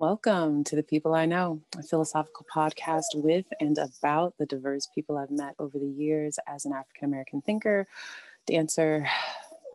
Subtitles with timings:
[0.00, 5.18] Welcome to the People I Know, a philosophical podcast with and about the diverse people
[5.18, 7.88] I've met over the years as an African American thinker,
[8.46, 9.08] dancer,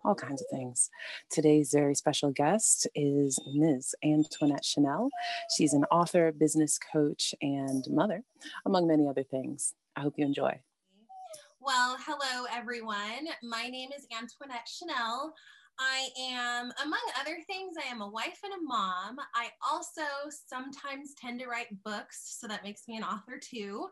[0.05, 0.89] all kinds of things.
[1.29, 3.95] Today's very special guest is Ms.
[4.01, 5.09] Antoinette Chanel.
[5.57, 8.23] She's an author, business coach, and mother,
[8.65, 9.73] among many other things.
[9.97, 10.57] I hope you enjoy.
[11.59, 13.27] Well, hello, everyone.
[13.43, 15.33] My name is Antoinette Chanel.
[15.79, 19.17] I am, among other things, I am a wife and a mom.
[19.35, 23.87] I also sometimes tend to write books, so that makes me an author too.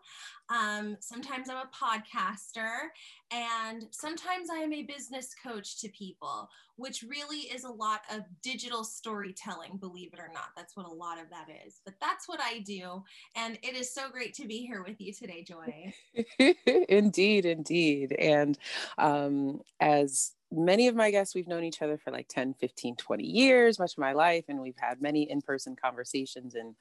[0.50, 2.90] Um, sometimes I'm a podcaster,
[3.32, 8.22] and sometimes I am a business coach to people, which really is a lot of
[8.44, 10.50] digital storytelling, believe it or not.
[10.56, 11.82] That's what a lot of that is.
[11.84, 13.04] But that's what I do.
[13.36, 15.94] And it is so great to be here with you today, Joi.
[16.90, 18.14] indeed, indeed.
[18.14, 18.58] And
[18.98, 23.24] um, as many of my guests we've known each other for like 10 15 20
[23.24, 26.76] years much of my life and we've had many in-person conversations and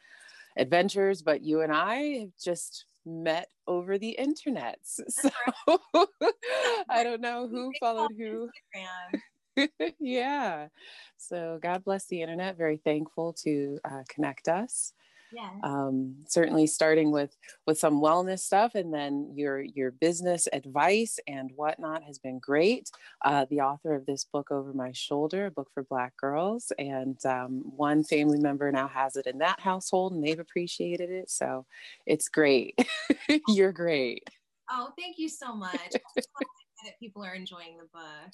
[0.56, 4.78] adventures but you and i have just met over the internet.
[5.08, 5.30] So
[6.88, 8.50] i don't know who followed who.
[9.98, 10.68] Yeah.
[11.18, 12.56] So god bless the internet.
[12.56, 14.92] Very thankful to uh, connect us
[15.32, 15.50] yeah.
[15.62, 17.36] Um, certainly starting with
[17.66, 22.90] with some wellness stuff and then your your business advice and whatnot has been great.
[23.24, 27.24] Uh, the author of this book over my shoulder a book for black girls and
[27.26, 31.66] um, one family member now has it in that household and they've appreciated it so
[32.06, 32.78] it's great.
[33.48, 34.28] You're great.
[34.70, 35.92] Oh thank you so much.
[36.84, 38.32] That people are enjoying the book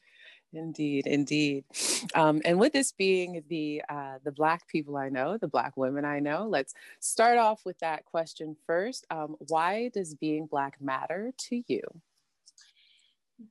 [0.52, 1.64] Indeed, indeed.
[2.14, 6.04] Um, and with this being the uh, the Black people I know, the Black women
[6.04, 9.06] I know, let's start off with that question first.
[9.10, 11.82] Um, why does being Black matter to you?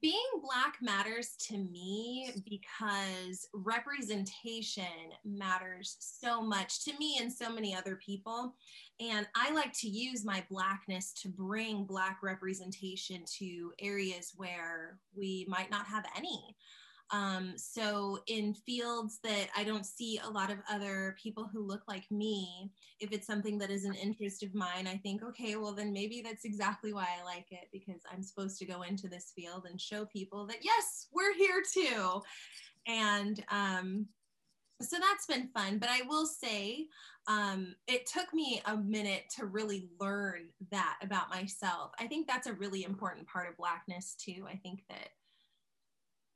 [0.01, 4.83] Being Black matters to me because representation
[5.25, 8.55] matters so much to me and so many other people.
[8.99, 15.45] And I like to use my Blackness to bring Black representation to areas where we
[15.49, 16.55] might not have any.
[17.11, 21.83] Um, so in fields that I don't see a lot of other people who look
[21.87, 25.73] like me, if it's something that is an interest of mine, I think, okay, well
[25.73, 29.31] then maybe that's exactly why I like it because I'm supposed to go into this
[29.35, 32.21] field and show people that yes, we're here too.
[32.87, 34.07] And um,
[34.81, 35.77] so that's been fun.
[35.77, 36.87] But I will say,
[37.27, 41.91] um, it took me a minute to really learn that about myself.
[41.99, 44.45] I think that's a really important part of Blackness too.
[44.49, 45.09] I think that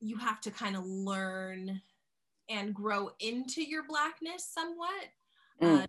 [0.02, 1.82] you have to kind of learn
[2.50, 5.10] and grow into your blackness somewhat.
[5.62, 5.84] Mm.
[5.84, 5.88] uh,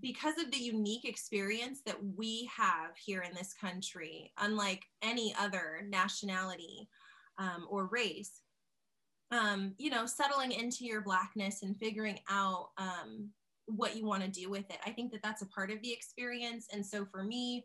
[0.00, 5.82] because of the unique experience that we have here in this country unlike any other
[5.88, 6.88] nationality
[7.38, 8.40] um, or race
[9.30, 13.28] um, you know settling into your blackness and figuring out um,
[13.66, 15.92] what you want to do with it i think that that's a part of the
[15.92, 16.66] experience.
[16.72, 17.64] And so for me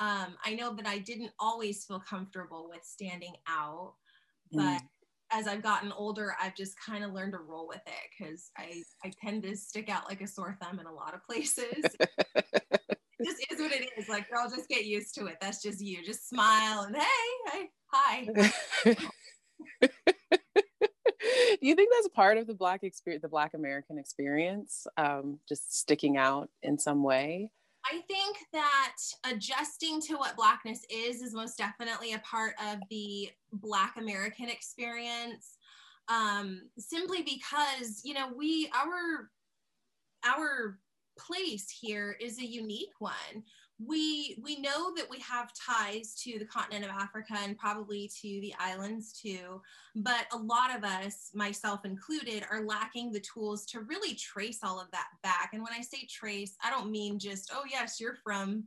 [0.00, 3.94] um, i know that i didn't always feel comfortable with standing out
[4.52, 4.88] but mm
[5.30, 8.82] as I've gotten older, I've just kind of learned to roll with it because I,
[9.04, 11.66] I tend to stick out like a sore thumb in a lot of places.
[12.00, 14.08] it just is what it is.
[14.08, 15.36] Like, girl, just get used to it.
[15.40, 16.02] That's just you.
[16.04, 17.02] Just smile and hey,
[17.52, 18.26] hey hi.
[19.80, 19.88] Do
[21.60, 26.16] you think that's part of the black experience, the black American experience, um, just sticking
[26.16, 27.50] out in some way?
[27.90, 33.30] I think that adjusting to what Blackness is is most definitely a part of the
[33.52, 35.56] Black American experience.
[36.08, 39.30] Um, simply because, you know, we, our,
[40.24, 40.78] our
[41.18, 43.42] place here is a unique one
[43.78, 48.40] we we know that we have ties to the continent of Africa and probably to
[48.40, 49.62] the islands too,
[49.94, 54.80] but a lot of us, myself included, are lacking the tools to really trace all
[54.80, 55.50] of that back.
[55.52, 58.64] And when I say trace, I don't mean just, oh yes, you're from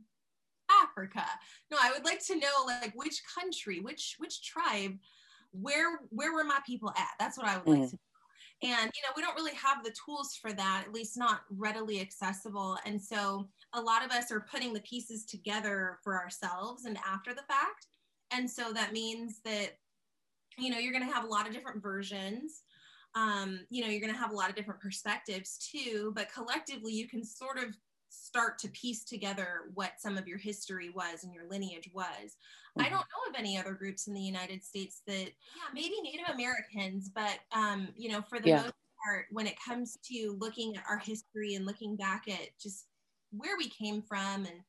[0.82, 1.24] Africa.
[1.70, 4.96] No, I would like to know like which country, which which tribe,
[5.50, 7.10] where where were my people at?
[7.18, 7.80] That's what I would mm.
[7.80, 7.98] like to
[8.62, 12.00] and, you know, we don't really have the tools for that, at least not readily
[12.00, 12.78] accessible.
[12.86, 17.34] And so a lot of us are putting the pieces together for ourselves and after
[17.34, 17.88] the fact.
[18.30, 19.78] And so that means that,
[20.58, 22.62] you know, you're going to have a lot of different versions.
[23.14, 26.92] Um, you know, you're going to have a lot of different perspectives too, but collectively
[26.92, 27.76] you can sort of
[28.12, 32.04] start to piece together what some of your history was and your lineage was.
[32.04, 32.82] Mm-hmm.
[32.82, 36.28] I don't know of any other groups in the United States that, yeah, maybe Native
[36.32, 38.56] Americans, but, um, you know, for the yeah.
[38.56, 38.74] most
[39.04, 42.86] part, when it comes to looking at our history and looking back at just
[43.30, 44.60] where we came from and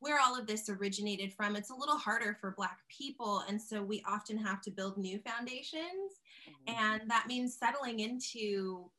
[0.00, 3.42] where all of this originated from, it's a little harder for Black people.
[3.48, 6.20] And so we often have to build new foundations.
[6.68, 6.74] Mm-hmm.
[6.74, 8.90] And that means settling into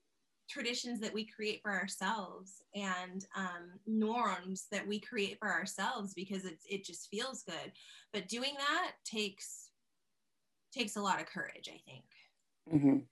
[0.54, 6.46] traditions that we create for ourselves and um, norms that we create for ourselves because
[6.46, 7.72] it, it just feels good.
[8.12, 9.70] But doing that takes
[10.72, 13.06] takes a lot of courage i think.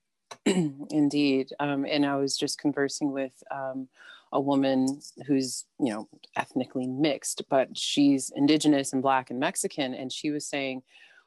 [0.46, 0.86] Mm-hmm.
[0.90, 1.54] indeed.
[1.60, 3.88] Um, and i was just conversing with um,
[4.32, 9.94] a woman who's you know ethnically mixed but she's indigenous and black and mexican.
[9.94, 10.84] And she was saying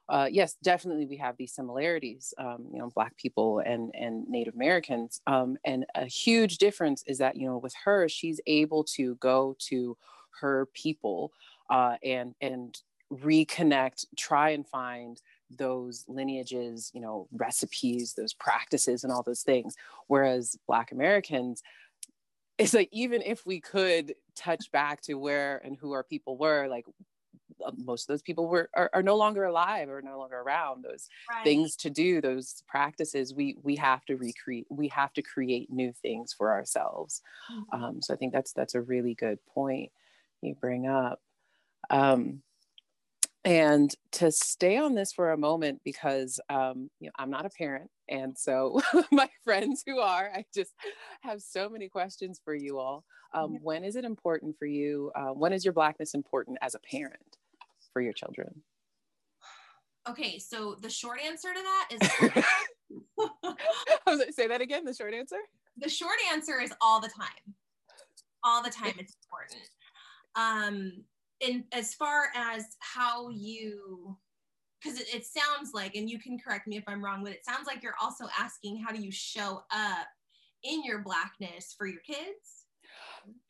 [0.08, 4.54] uh, yes, definitely we have these similarities, um, you know, Black people and, and Native
[4.54, 5.20] Americans.
[5.26, 9.56] Um, and a huge difference is that, you know, with her, she's able to go
[9.68, 9.96] to
[10.40, 11.32] her people
[11.70, 12.78] uh, and, and
[13.12, 19.74] reconnect, try and find those lineages, you know, recipes, those practices, and all those things.
[20.08, 21.62] Whereas Black Americans,
[22.58, 26.66] it's like even if we could touch back to where and who our people were,
[26.68, 26.84] like
[27.76, 30.84] most of those people were are, are, no longer alive or no longer around.
[30.84, 31.44] Those right.
[31.44, 35.92] things to do those practices we we have to recreate we have to create new
[35.92, 37.22] things for ourselves.
[37.52, 37.82] Mm-hmm.
[37.82, 39.90] um, so i think that's that's a really good point
[40.42, 41.20] you bring up.
[41.90, 42.42] Um,
[43.44, 47.50] and to stay on this for a moment because um, you know i'm not a
[47.50, 48.80] parent and so
[49.12, 50.72] my friends who are i just
[51.20, 53.04] have so many questions for you all.
[53.32, 56.78] Um, when is it important for you uh, when is your blackness important as a
[56.78, 57.33] parent
[57.94, 58.62] for your children?
[60.06, 62.44] Okay, so the short answer to that is
[64.36, 64.84] say that again.
[64.84, 65.38] The short answer?
[65.78, 67.54] The short answer is all the time.
[68.44, 69.70] All the time it's important.
[70.36, 71.04] Um
[71.40, 74.18] in as far as how you
[74.82, 77.44] because it, it sounds like, and you can correct me if I'm wrong, but it
[77.44, 80.06] sounds like you're also asking how do you show up
[80.62, 82.66] in your blackness for your kids?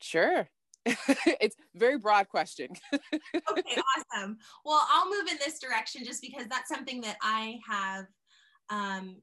[0.01, 0.47] Sure.
[1.41, 2.69] it's very broad question.
[2.93, 3.81] okay,
[4.13, 4.37] awesome.
[4.63, 8.05] Well, I'll move in this direction just because that's something that I have
[8.69, 9.17] um,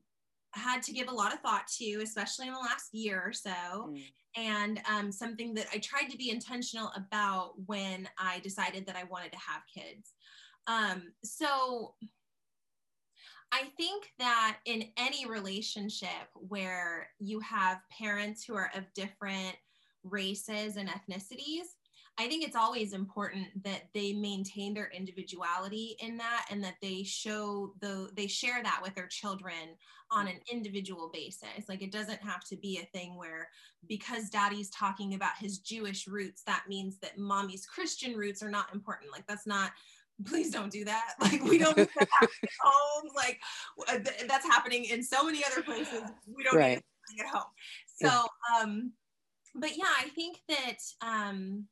[0.52, 3.50] had to give a lot of thought to, especially in the last year or so,
[3.50, 4.02] mm.
[4.36, 9.04] and um, something that I tried to be intentional about when I decided that I
[9.04, 10.12] wanted to have kids.
[10.66, 11.94] Um, so
[13.52, 19.56] I think that in any relationship where you have parents who are of different
[20.04, 21.76] races and ethnicities
[22.18, 27.02] i think it's always important that they maintain their individuality in that and that they
[27.02, 29.76] show the they share that with their children
[30.10, 33.48] on an individual basis like it doesn't have to be a thing where
[33.88, 38.72] because daddy's talking about his jewish roots that means that mommy's christian roots are not
[38.74, 39.70] important like that's not
[40.24, 41.14] please don't do that.
[41.20, 41.76] Like we don't
[42.60, 43.12] homes.
[43.14, 43.40] Like
[43.88, 46.02] uh, that's happening in so many other places.
[46.26, 46.82] We don't right.
[47.10, 47.50] need it at home.
[47.86, 48.26] So
[48.60, 48.92] um,
[49.54, 51.66] but yeah, I think that um,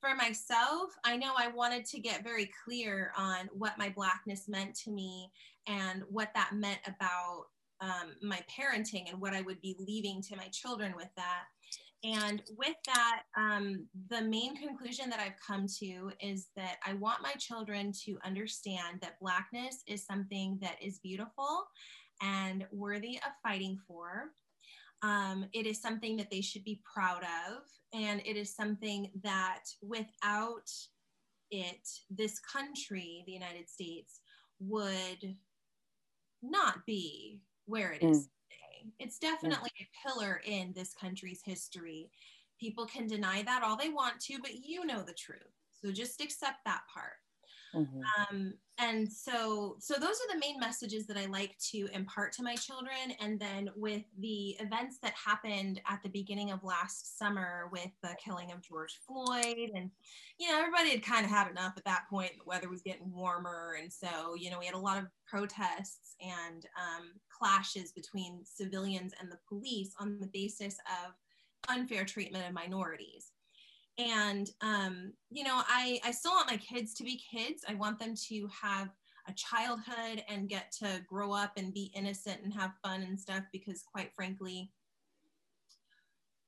[0.00, 4.74] for myself, I know I wanted to get very clear on what my blackness meant
[4.84, 5.30] to me
[5.66, 7.44] and what that meant about
[7.80, 11.44] um, my parenting and what I would be leaving to my children with that.
[12.04, 17.22] And with that, um, the main conclusion that I've come to is that I want
[17.22, 21.64] my children to understand that Blackness is something that is beautiful
[22.20, 24.32] and worthy of fighting for.
[25.02, 27.62] Um, it is something that they should be proud of.
[27.92, 30.70] And it is something that without
[31.50, 34.20] it, this country, the United States,
[34.60, 35.36] would
[36.42, 38.30] not be where it is mm.
[38.48, 38.92] today.
[38.98, 39.86] It's definitely yeah.
[39.86, 42.10] a pillar in this country's history.
[42.58, 45.42] People can deny that all they want to, but you know the truth.
[45.72, 47.14] So just accept that part.
[47.74, 48.00] Mm-hmm.
[48.36, 52.42] Um, and so, so those are the main messages that I like to impart to
[52.42, 53.14] my children.
[53.20, 58.16] And then with the events that happened at the beginning of last summer with the
[58.22, 59.90] killing of George Floyd, and
[60.38, 62.32] you know, everybody had kind of had enough at that point.
[62.38, 66.16] The weather was getting warmer, and so you know, we had a lot of protests
[66.20, 71.12] and um, clashes between civilians and the police on the basis of
[71.68, 73.30] unfair treatment of minorities
[73.98, 77.98] and um, you know I, I still want my kids to be kids i want
[77.98, 78.88] them to have
[79.28, 83.44] a childhood and get to grow up and be innocent and have fun and stuff
[83.52, 84.70] because quite frankly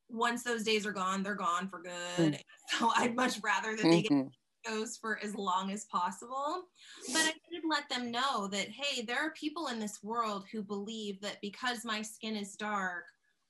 [0.09, 1.93] once those days are gone they're gone for good
[2.33, 2.35] mm-hmm.
[2.79, 4.73] so i'd much rather that they get mm-hmm.
[4.73, 6.65] those for as long as possible
[7.13, 10.63] but i did let them know that hey there are people in this world who
[10.63, 13.05] believe that because my skin is dark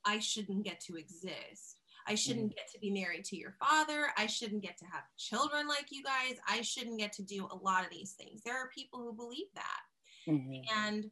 [0.05, 1.74] i shouldn't get to exist
[2.07, 2.57] I shouldn't mm.
[2.57, 4.09] get to be married to your father.
[4.17, 6.37] I shouldn't get to have children like you guys.
[6.49, 8.43] I shouldn't get to do a lot of these things.
[8.45, 10.31] There are people who believe that.
[10.31, 10.87] Mm-hmm.
[10.87, 11.11] And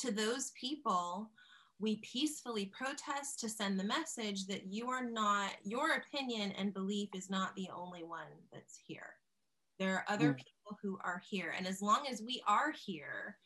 [0.00, 1.30] to those people,
[1.80, 7.08] we peacefully protest to send the message that you are not, your opinion and belief
[7.14, 9.14] is not the only one that's here.
[9.78, 10.36] There are other mm.
[10.36, 11.54] people who are here.
[11.56, 13.38] And as long as we are here,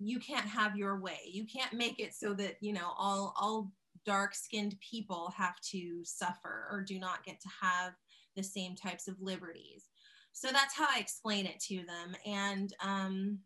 [0.00, 1.18] you can't have your way.
[1.30, 3.70] You can't make it so that, you know, all, all
[4.08, 7.92] dark skinned people have to suffer or do not get to have
[8.36, 9.84] the same types of liberties.
[10.32, 12.16] So that's how I explain it to them.
[12.24, 13.38] And um,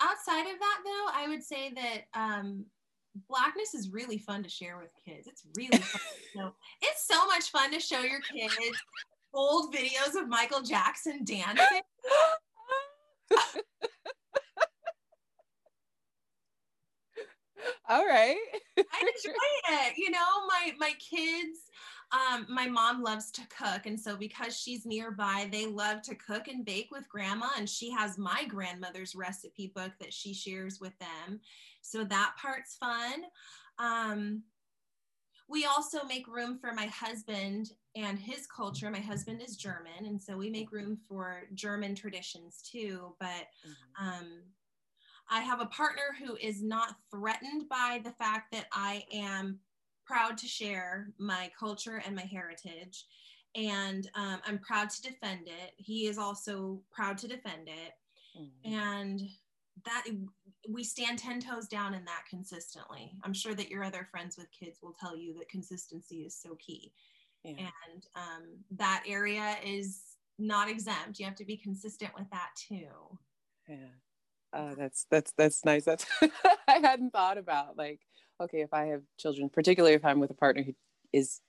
[0.00, 2.66] outside of that, though, I would say that um,
[3.28, 5.26] blackness is really fun to share with kids.
[5.26, 6.00] It's really fun.
[6.82, 8.54] It's so much fun to show your kids
[9.34, 11.80] old videos of Michael Jackson dancing.
[17.88, 18.36] All right.
[18.78, 19.32] I enjoy
[19.70, 19.94] it.
[19.96, 21.70] You know, my my kids
[22.12, 23.86] um, my mom loves to cook.
[23.86, 27.48] And so, because she's nearby, they love to cook and bake with grandma.
[27.56, 31.40] And she has my grandmother's recipe book that she shares with them.
[31.82, 33.24] So, that part's fun.
[33.78, 34.42] Um,
[35.48, 38.90] we also make room for my husband and his culture.
[38.90, 40.06] My husband is German.
[40.06, 43.14] And so, we make room for German traditions too.
[43.18, 44.06] But mm-hmm.
[44.06, 44.42] um,
[45.30, 49.58] I have a partner who is not threatened by the fact that I am
[50.04, 53.06] proud to share my culture and my heritage.
[53.54, 55.72] And um, I'm proud to defend it.
[55.76, 57.92] He is also proud to defend it.
[58.38, 58.74] Mm-hmm.
[58.74, 59.20] And
[59.84, 60.04] that
[60.68, 63.12] we stand 10 toes down in that consistently.
[63.22, 66.56] I'm sure that your other friends with kids will tell you that consistency is so
[66.56, 66.92] key.
[67.44, 67.52] Yeah.
[67.58, 68.42] And um,
[68.76, 70.00] that area is
[70.38, 71.18] not exempt.
[71.18, 73.18] You have to be consistent with that too.
[73.68, 73.76] Yeah.
[74.54, 75.84] Uh, that's that's that's nice.
[75.84, 76.06] That's
[76.68, 78.00] I hadn't thought about like
[78.40, 80.74] okay, if I have children, particularly if I'm with a partner who
[81.12, 81.40] is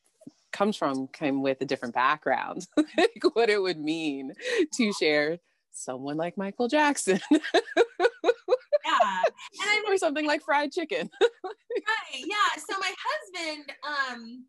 [0.52, 4.34] comes from came with a different background, like what it would mean
[4.74, 5.38] to share
[5.72, 7.20] someone like Michael Jackson.
[7.32, 7.42] yeah.
[8.94, 11.10] And or something like fried chicken.
[11.22, 12.24] right.
[12.24, 12.62] Yeah.
[12.70, 14.46] So my husband, um,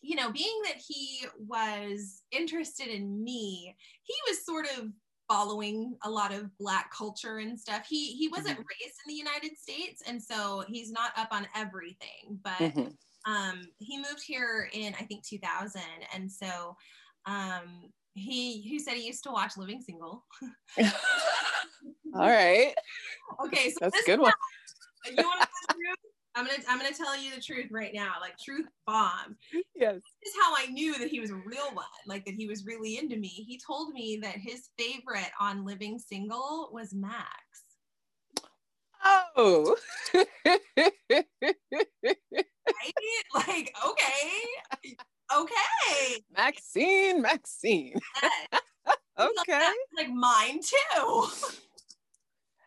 [0.00, 4.88] you know, being that he was interested in me, he was sort of
[5.28, 7.86] following a lot of black culture and stuff.
[7.88, 8.62] He he wasn't mm-hmm.
[8.82, 13.32] raised in the United States and so he's not up on everything, but mm-hmm.
[13.32, 15.82] um he moved here in I think 2000
[16.14, 16.76] and so
[17.26, 20.24] um he he said he used to watch Living Single.
[20.78, 22.74] All right.
[23.44, 24.32] Okay, so that's a good one.
[25.06, 25.48] You want to
[26.34, 29.36] I'm gonna I'm gonna tell you the truth right now, like truth bomb.
[29.74, 30.00] Yes.
[30.22, 32.64] This is how I knew that he was a real one, like that he was
[32.64, 33.28] really into me.
[33.28, 37.26] He told me that his favorite on Living Single was Max.
[39.36, 39.76] Oh.
[40.14, 40.26] right?
[43.34, 44.94] Like, okay.
[45.36, 46.24] Okay.
[46.36, 47.98] Maxine, Maxine.
[49.18, 49.70] okay.
[49.96, 51.26] Like mine too.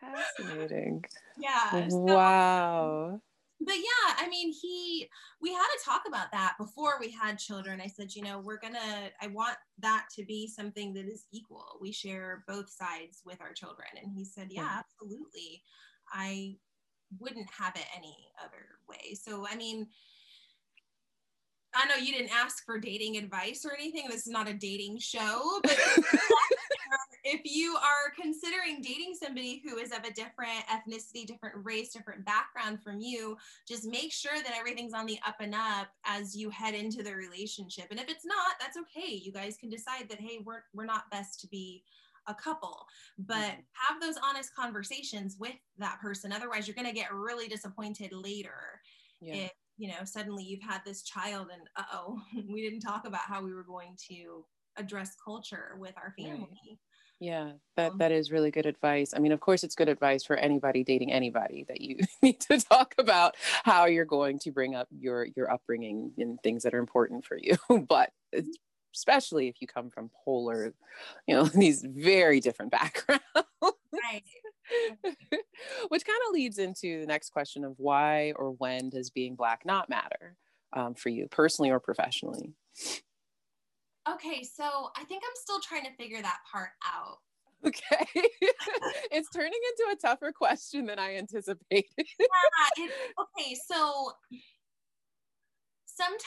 [0.00, 1.04] Fascinating.
[1.38, 1.88] Yeah.
[1.88, 3.20] So, wow
[3.64, 5.08] but yeah, I mean, he,
[5.40, 7.80] we had to talk about that before we had children.
[7.80, 11.78] I said, you know, we're gonna, I want that to be something that is equal.
[11.80, 13.88] We share both sides with our children.
[14.02, 14.78] And he said, yeah, mm-hmm.
[14.78, 15.62] absolutely.
[16.12, 16.56] I
[17.18, 19.14] wouldn't have it any other way.
[19.14, 19.86] So, I mean,
[21.74, 24.06] I know you didn't ask for dating advice or anything.
[24.08, 25.78] This is not a dating show, but
[27.24, 32.24] if you are considering dating somebody who is of a different ethnicity, different race, different
[32.24, 33.36] background from you,
[33.66, 37.14] just make sure that everything's on the up and up as you head into the
[37.14, 37.86] relationship.
[37.90, 39.14] And if it's not, that's okay.
[39.14, 41.84] You guys can decide that hey, we're we're not best to be
[42.28, 42.86] a couple
[43.18, 43.60] but mm-hmm.
[43.72, 48.80] have those honest conversations with that person otherwise you're going to get really disappointed later
[49.20, 49.34] yeah.
[49.34, 53.42] if you know suddenly you've had this child and uh-oh we didn't talk about how
[53.42, 54.44] we were going to
[54.76, 56.78] address culture with our family right.
[57.22, 59.14] Yeah that that is really good advice.
[59.14, 62.60] I mean of course it's good advice for anybody dating anybody that you need to
[62.60, 66.78] talk about how you're going to bring up your your upbringing and things that are
[66.78, 67.56] important for you.
[67.88, 68.10] But
[68.94, 70.74] especially if you come from polar
[71.26, 73.22] you know these very different backgrounds.
[73.62, 74.24] Right.
[75.88, 79.64] Which kind of leads into the next question of why or when does being Black
[79.64, 80.36] not matter
[80.72, 82.54] um, for you personally or professionally?
[84.08, 87.18] Okay, so I think I'm still trying to figure that part out.
[87.64, 88.06] Okay.
[89.12, 91.86] it's turning into a tougher question than I anticipated.
[91.98, 92.86] yeah,
[93.20, 94.12] okay, so
[95.86, 96.22] sometimes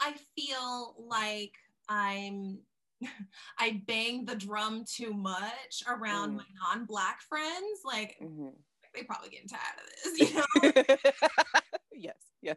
[0.00, 1.52] I feel like
[1.88, 2.60] I'm
[3.58, 6.36] I bang the drum too much around mm.
[6.36, 7.80] my non-black friends.
[7.84, 8.48] Like mm-hmm.
[8.94, 11.10] they probably getting tired of this, you know?
[11.92, 12.56] yes, yes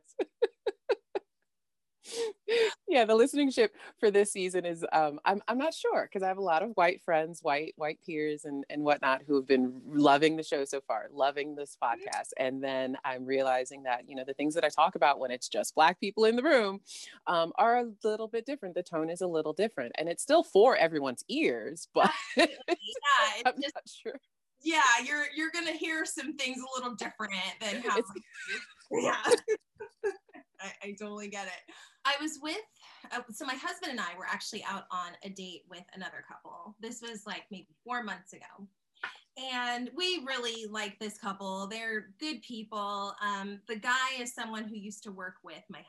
[2.87, 6.27] yeah, the listening ship for this season is um, I'm I'm not sure because I
[6.27, 9.81] have a lot of white friends, white white peers, and and whatnot who have been
[9.85, 14.23] loving the show so far, loving this podcast, and then I'm realizing that you know
[14.25, 16.81] the things that I talk about when it's just black people in the room
[17.27, 18.75] um, are a little bit different.
[18.75, 22.45] The tone is a little different, and it's still for everyone's ears, but yeah,
[23.45, 24.19] I'm just, not sure
[24.63, 28.01] yeah, you're you're gonna hear some things a little different than how.
[28.91, 29.17] yeah,
[30.63, 31.73] I, I totally get it.
[32.05, 32.57] I was with
[33.11, 36.75] uh, so my husband and I were actually out on a date with another couple.
[36.79, 38.67] This was like maybe four months ago.
[39.37, 41.67] And we really like this couple.
[41.67, 43.13] They're good people.
[43.21, 45.81] Um, the guy is someone who used to work with my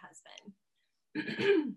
[1.15, 1.77] husband.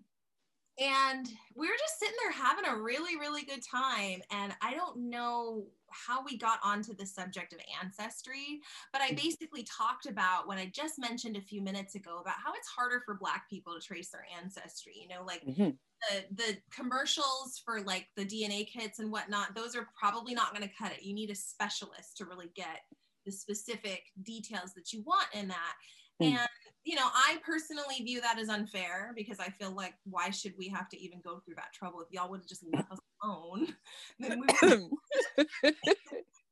[0.80, 4.22] and we were just sitting there having a really, really good time.
[4.32, 8.60] And I don't know how we got onto the subject of ancestry,
[8.92, 9.16] but I mm.
[9.16, 13.02] basically talked about what I just mentioned a few minutes ago about how it's harder
[13.04, 14.94] for Black people to trace their ancestry.
[15.00, 15.70] You know, like mm-hmm.
[16.10, 20.68] the the commercials for like the DNA kits and whatnot; those are probably not going
[20.68, 21.02] to cut it.
[21.02, 22.80] You need a specialist to really get
[23.24, 25.74] the specific details that you want in that.
[26.22, 26.32] Mm.
[26.32, 26.48] And
[26.84, 30.68] you know, I personally view that as unfair because I feel like why should we
[30.68, 33.68] have to even go through that trouble if y'all would have just left us alone?
[34.20, 35.46] Then we would,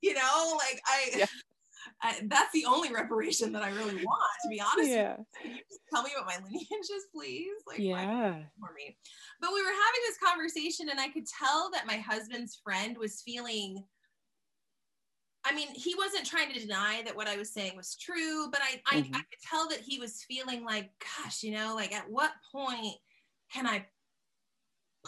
[0.02, 1.26] you know, like I, yeah.
[2.02, 4.90] I, that's the only reparation that I really want, to be honest.
[4.90, 5.16] Yeah.
[5.92, 7.54] tell me about my lineages, please.
[7.66, 8.35] Like, yeah.
[8.61, 8.97] For me.
[9.40, 13.23] But we were having this conversation, and I could tell that my husband's friend was
[13.23, 13.85] feeling
[15.49, 18.61] I mean, he wasn't trying to deny that what I was saying was true, but
[18.62, 19.14] I, I, mm-hmm.
[19.14, 22.97] I, could tell that he was feeling like, gosh, you know, like at what point
[23.52, 23.87] can I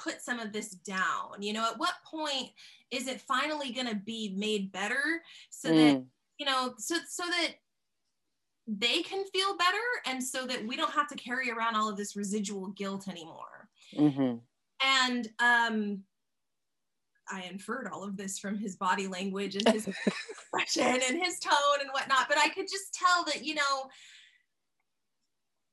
[0.03, 1.41] put some of this down?
[1.41, 2.51] You know, at what point
[2.91, 5.75] is it finally going to be made better so mm.
[5.75, 6.05] that,
[6.39, 7.55] you know, so, so that
[8.67, 9.77] they can feel better
[10.07, 13.69] and so that we don't have to carry around all of this residual guilt anymore.
[13.97, 14.37] Mm-hmm.
[14.83, 16.03] And, um,
[17.31, 21.81] I inferred all of this from his body language and his expression and his tone
[21.81, 22.27] and whatnot.
[22.29, 23.91] But I could just tell that, you know,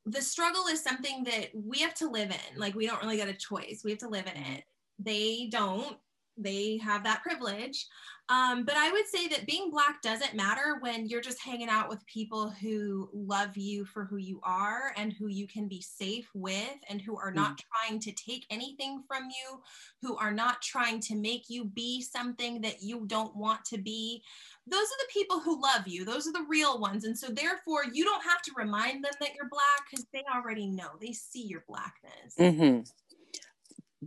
[0.05, 2.59] the struggle is something that we have to live in.
[2.59, 4.63] Like, we don't really get a choice, we have to live in it.
[4.99, 5.97] They don't,
[6.37, 7.85] they have that privilege.
[8.27, 11.89] Um, but I would say that being Black doesn't matter when you're just hanging out
[11.89, 16.27] with people who love you for who you are and who you can be safe
[16.33, 17.61] with and who are not mm.
[17.71, 19.61] trying to take anything from you,
[20.01, 24.23] who are not trying to make you be something that you don't want to be.
[24.65, 26.03] Those are the people who love you.
[26.03, 27.05] Those are the real ones.
[27.05, 30.65] And so, therefore, you don't have to remind them that you're Black because they already
[30.65, 32.33] know, they see your Blackness.
[32.39, 32.81] Mm-hmm.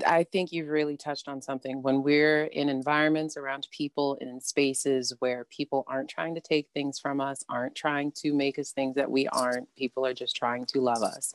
[0.06, 1.82] I think you've really touched on something.
[1.82, 6.98] When we're in environments around people in spaces where people aren't trying to take things
[6.98, 10.66] from us, aren't trying to make us things that we aren't, people are just trying
[10.66, 11.32] to love us.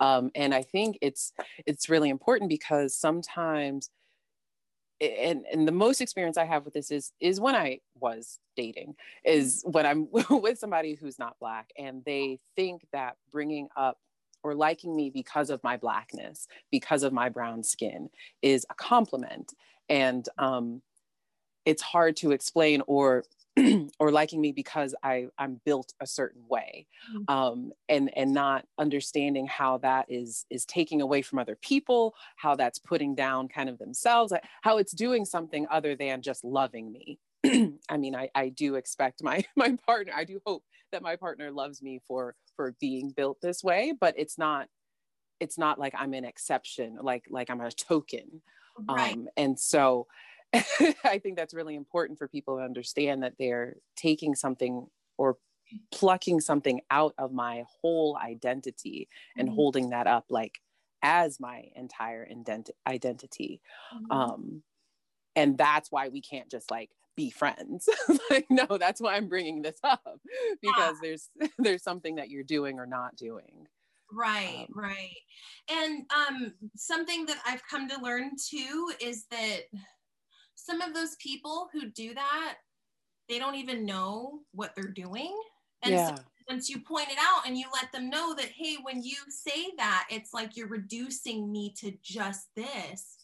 [0.00, 1.32] Um, and I think it's
[1.66, 3.90] it's really important because sometimes
[5.00, 8.94] and, and the most experience I have with this is is when I was dating
[9.24, 13.98] is when I'm with somebody who's not black and they think that bringing up
[14.44, 18.10] or liking me because of my blackness, because of my brown skin
[18.42, 19.54] is a compliment.
[19.88, 20.82] And um,
[21.64, 23.24] it's hard to explain or
[24.00, 27.32] or liking me because I, I'm built a certain way mm-hmm.
[27.32, 32.56] um, and, and not understanding how that is, is taking away from other people, how
[32.56, 37.20] that's putting down kind of themselves, how it's doing something other than just loving me.
[37.88, 41.50] I mean, I, I do expect my, my partner, I do hope that my partner
[41.50, 44.68] loves me for for being built this way but it's not
[45.40, 48.40] it's not like i'm an exception like like i'm a token
[48.88, 49.12] right.
[49.12, 50.06] um and so
[51.04, 54.86] i think that's really important for people to understand that they're taking something
[55.18, 55.36] or
[55.92, 59.56] plucking something out of my whole identity and mm-hmm.
[59.56, 60.60] holding that up like
[61.02, 63.60] as my entire ident- identity
[63.92, 64.12] mm-hmm.
[64.12, 64.62] um
[65.34, 67.88] and that's why we can't just like be friends
[68.30, 70.02] like no that's why i'm bringing this up
[70.62, 70.92] because yeah.
[71.02, 73.66] there's there's something that you're doing or not doing
[74.12, 75.16] right um, right
[75.70, 79.60] and um something that i've come to learn too is that
[80.54, 82.56] some of those people who do that
[83.28, 85.34] they don't even know what they're doing
[85.82, 86.14] and yeah.
[86.14, 89.16] so once you point it out and you let them know that hey when you
[89.28, 93.16] say that it's like you're reducing me to just this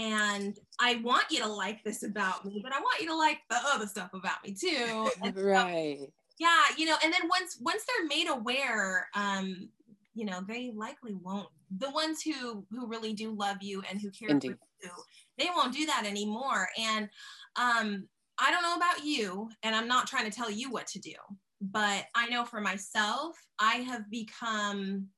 [0.00, 3.40] and I want you to like this about me, but I want you to like
[3.50, 5.10] the other stuff about me too.
[5.42, 5.98] right.
[6.00, 9.68] So, yeah, you know, and then once once they're made aware, um,
[10.14, 11.48] you know, they likely won't.
[11.78, 14.52] The ones who who really do love you and who care Indeed.
[14.52, 14.90] for you,
[15.36, 16.68] they won't do that anymore.
[16.78, 17.10] And
[17.56, 18.08] um,
[18.38, 21.14] I don't know about you, and I'm not trying to tell you what to do,
[21.60, 25.08] but I know for myself, I have become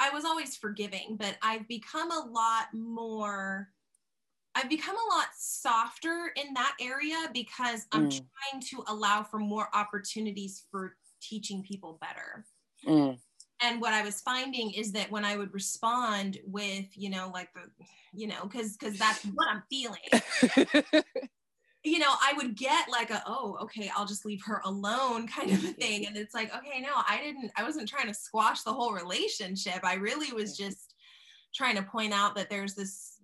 [0.00, 3.68] I was always forgiving, but I've become a lot more
[4.56, 8.20] I've become a lot softer in that area because I'm mm.
[8.50, 12.44] trying to allow for more opportunities for teaching people better.
[12.84, 13.18] Mm.
[13.62, 17.52] And what I was finding is that when I would respond with, you know, like
[17.54, 17.60] the,
[18.12, 21.04] you know, because because that's what I'm feeling.
[21.82, 25.50] you know, I would get like a, oh, okay, I'll just leave her alone kind
[25.50, 26.06] of a thing.
[26.06, 29.80] And it's like, okay, no, I didn't, I wasn't trying to squash the whole relationship.
[29.82, 30.94] I really was just
[31.54, 33.16] trying to point out that there's this,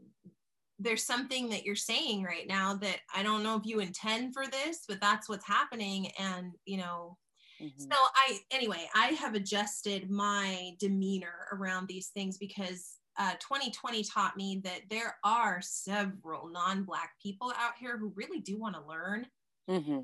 [0.79, 4.47] there's something that you're saying right now that I don't know if you intend for
[4.47, 6.11] this, but that's what's happening.
[6.19, 7.17] And, you know,
[7.63, 7.81] mm-hmm.
[7.81, 14.37] so I, anyway, I have adjusted my demeanor around these things because uh, 2020 taught
[14.37, 19.27] me that there are several non-black people out here who really do want to learn.
[19.69, 20.01] Mm-hmm.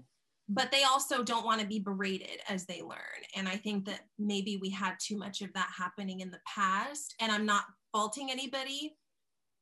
[0.49, 3.23] but they also don't want to be berated as they learn.
[3.37, 7.15] And i think that maybe we had too much of that happening in the past.
[7.21, 8.97] And i'm not faulting anybody.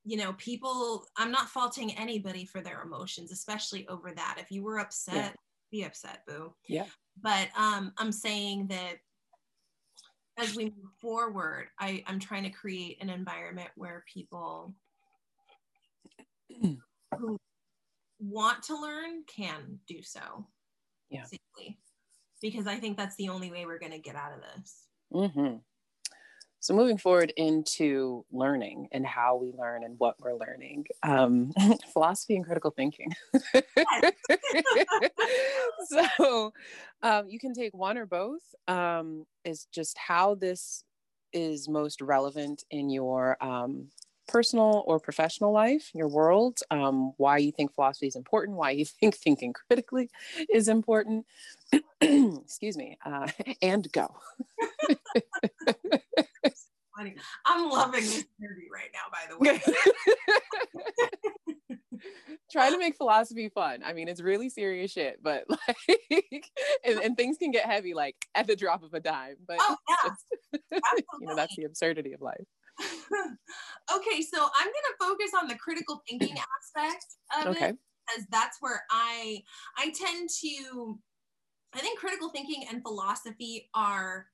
[0.04, 4.38] You know people i'm not faulting anybody for their emotions especially over that.
[4.38, 5.30] If you were upset yeah.
[5.70, 6.54] be upset boo.
[6.66, 6.86] Yeah.
[7.20, 9.00] But um i'm saying that
[10.38, 14.74] as we move forward, I, I'm trying to create an environment where people
[17.18, 17.38] who
[18.18, 20.46] want to learn can do so.
[21.10, 21.24] Yeah.
[21.24, 21.78] Safely.
[22.40, 24.86] Because I think that's the only way we're going to get out of this.
[25.12, 25.56] Mm-hmm.
[26.62, 31.52] So, moving forward into learning and how we learn and what we're learning, um,
[31.92, 33.12] philosophy and critical thinking.
[35.88, 36.52] so,
[37.02, 38.42] um, you can take one or both.
[38.68, 40.84] Um, is just how this
[41.32, 43.88] is most relevant in your um,
[44.28, 48.84] personal or professional life, your world, um, why you think philosophy is important, why you
[48.84, 50.10] think thinking critically
[50.52, 51.24] is important.
[52.02, 53.28] Excuse me, uh,
[53.62, 54.14] and go.
[57.00, 57.16] Funny.
[57.46, 59.60] I'm loving this interview right now, by the way.
[62.52, 63.82] Trying to make philosophy fun.
[63.84, 65.76] I mean, it's really serious shit, but like,
[66.84, 69.36] and, and, things can get heavy like at the drop of a dime.
[69.46, 70.10] But oh, yeah.
[71.20, 72.44] you know, that's the absurdity of life.
[72.80, 76.36] okay, so I'm gonna focus on the critical thinking
[76.78, 77.04] aspect
[77.38, 77.68] of okay.
[77.68, 79.42] it because that's where I
[79.76, 80.98] I tend to
[81.74, 84.26] I think critical thinking and philosophy are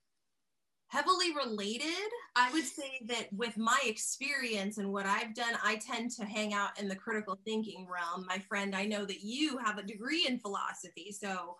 [0.88, 2.10] heavily related.
[2.36, 6.54] I would say that with my experience and what I've done, I tend to hang
[6.54, 8.24] out in the critical thinking realm.
[8.26, 11.56] My friend, I know that you have a degree in philosophy, so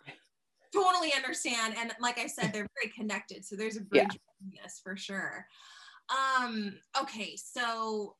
[0.72, 1.74] totally understand.
[1.78, 3.44] And like I said, they're very connected.
[3.44, 4.18] So there's a bridge
[4.52, 4.60] yeah.
[4.62, 5.46] this for sure.
[6.38, 8.14] Um, okay, so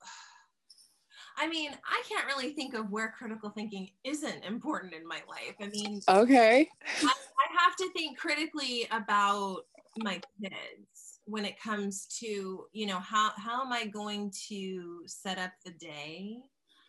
[1.39, 5.55] I mean, I can't really think of where critical thinking isn't important in my life.
[5.61, 6.69] I mean, okay.
[7.03, 9.67] I, I have to think critically about
[9.99, 10.96] my kids
[11.27, 15.73] when it comes to you know how how am i going to set up the
[15.73, 16.39] day?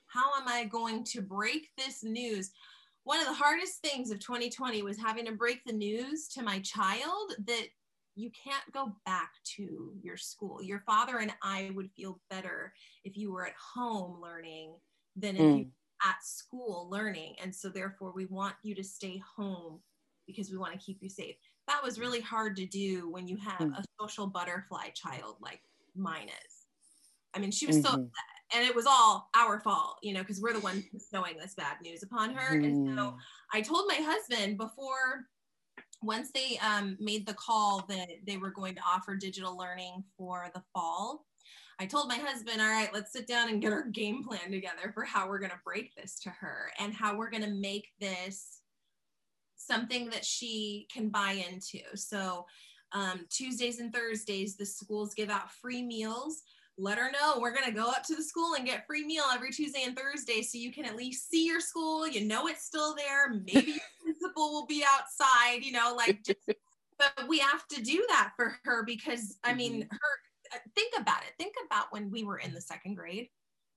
[0.08, 2.52] How am i going to break this news?
[3.04, 6.60] One of the hardest things of 2020 was having to break the news to my
[6.60, 7.68] child that
[8.16, 10.62] you can't go back to your school.
[10.62, 12.74] Your father and i would feel better
[13.04, 14.76] if you were at home learning
[15.16, 15.60] than if mm.
[15.60, 15.68] you
[16.06, 17.36] at school learning.
[17.42, 19.80] And so therefore we want you to stay home
[20.28, 23.38] because we want to keep you safe that was really hard to do when you
[23.38, 23.78] have mm.
[23.78, 25.62] a social butterfly child like
[25.96, 26.56] mine is.
[27.34, 27.86] I mean, she was mm-hmm.
[27.86, 28.12] so upset.
[28.56, 31.78] And it was all our fault, you know, because we're the ones bestowing this bad
[31.84, 32.56] news upon her.
[32.56, 32.66] Mm.
[32.66, 33.18] And so mm.
[33.54, 35.26] I told my husband before,
[36.02, 40.50] once they um, made the call that they were going to offer digital learning for
[40.54, 41.26] the fall,
[41.80, 44.92] I told my husband, all right, let's sit down and get our game plan together
[44.94, 47.90] for how we're going to break this to her and how we're going to make
[48.00, 48.57] this
[49.58, 51.80] something that she can buy into.
[51.96, 52.46] So
[52.94, 56.44] um, Tuesdays and Thursdays, the schools give out free meals.
[56.78, 59.24] Let her know we're going to go up to the school and get free meal
[59.34, 62.08] every Tuesday and Thursday so you can at least see your school.
[62.08, 63.30] You know it's still there.
[63.30, 66.40] Maybe your principal will be outside, you know, like just,
[67.00, 69.90] but we have to do that for her because I mean, mm-hmm.
[69.92, 71.34] her, uh, think about it.
[71.38, 73.30] Think about when we were in the second grade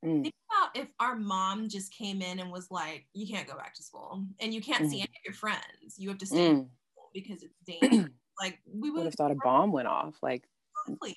[0.04, 0.22] Mm.
[0.22, 3.74] Think about if our mom just came in and was like, "You can't go back
[3.74, 4.90] to school, and you can't mm.
[4.90, 5.96] see any of your friends.
[5.96, 6.68] You have to stay mm.
[7.12, 8.10] because it's dangerous."
[8.40, 10.16] like we would have thought a bomb went off.
[10.22, 10.44] Like,
[10.86, 11.16] exactly.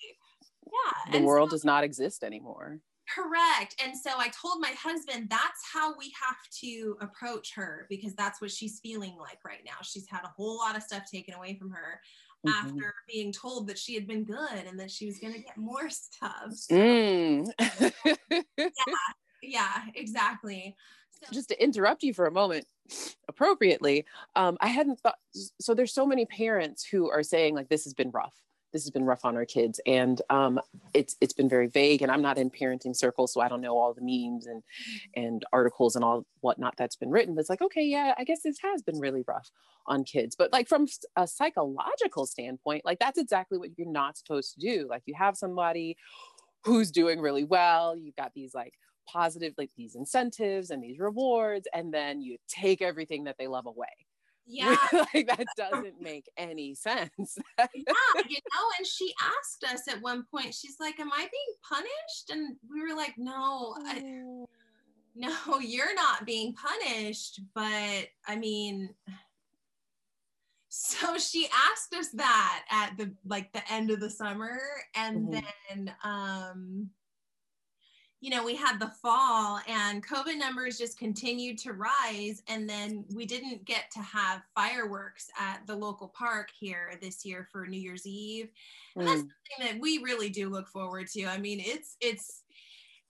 [0.65, 2.79] yeah, the and world so, does not exist anymore.
[3.13, 3.75] Correct.
[3.83, 8.41] And so I told my husband that's how we have to approach her because that's
[8.41, 9.73] what she's feeling like right now.
[9.83, 11.99] She's had a whole lot of stuff taken away from her
[12.45, 12.67] mm-hmm.
[12.67, 15.57] after being told that she had been good and that she was going to get
[15.57, 16.53] more stuff.
[16.53, 17.47] So, mm.
[18.57, 18.69] yeah,
[19.41, 20.75] yeah, exactly.
[21.23, 22.65] So, Just to interrupt you for a moment,
[23.29, 25.15] appropriately, um, I hadn't thought.
[25.61, 28.35] So there's so many parents who are saying like this has been rough
[28.73, 29.79] this has been rough on our kids.
[29.85, 30.59] And um,
[30.93, 33.77] it's it's been very vague and i'm not in parenting circles so i don't know
[33.77, 34.61] all the memes and
[35.15, 38.41] and articles and all whatnot that's been written but it's like okay yeah i guess
[38.43, 39.49] this has been really rough
[39.87, 40.35] on kids.
[40.35, 44.87] But like from a psychological standpoint like that's exactly what you're not supposed to do.
[44.89, 45.97] Like you have somebody
[46.63, 48.73] who's doing really well you've got these like
[49.07, 53.65] positive like these incentives and these rewards and then you take everything that they love
[53.65, 53.87] away
[54.47, 57.65] yeah like that doesn't make any sense yeah
[58.27, 62.29] you know and she asked us at one point she's like am i being punished
[62.29, 64.49] and we were like no I, oh.
[65.15, 68.89] no you're not being punished but i mean
[70.75, 74.59] so she asked us that at the like the end of the summer
[74.95, 75.85] and mm-hmm.
[75.85, 76.89] then um
[78.23, 82.41] you know, we had the fall and COVID numbers just continued to rise.
[82.47, 87.49] And then we didn't get to have fireworks at the local park here this year
[87.51, 88.47] for New Year's Eve.
[88.95, 89.27] And that's mm.
[89.57, 91.25] something that we really do look forward to.
[91.25, 92.43] I mean, it's, it's,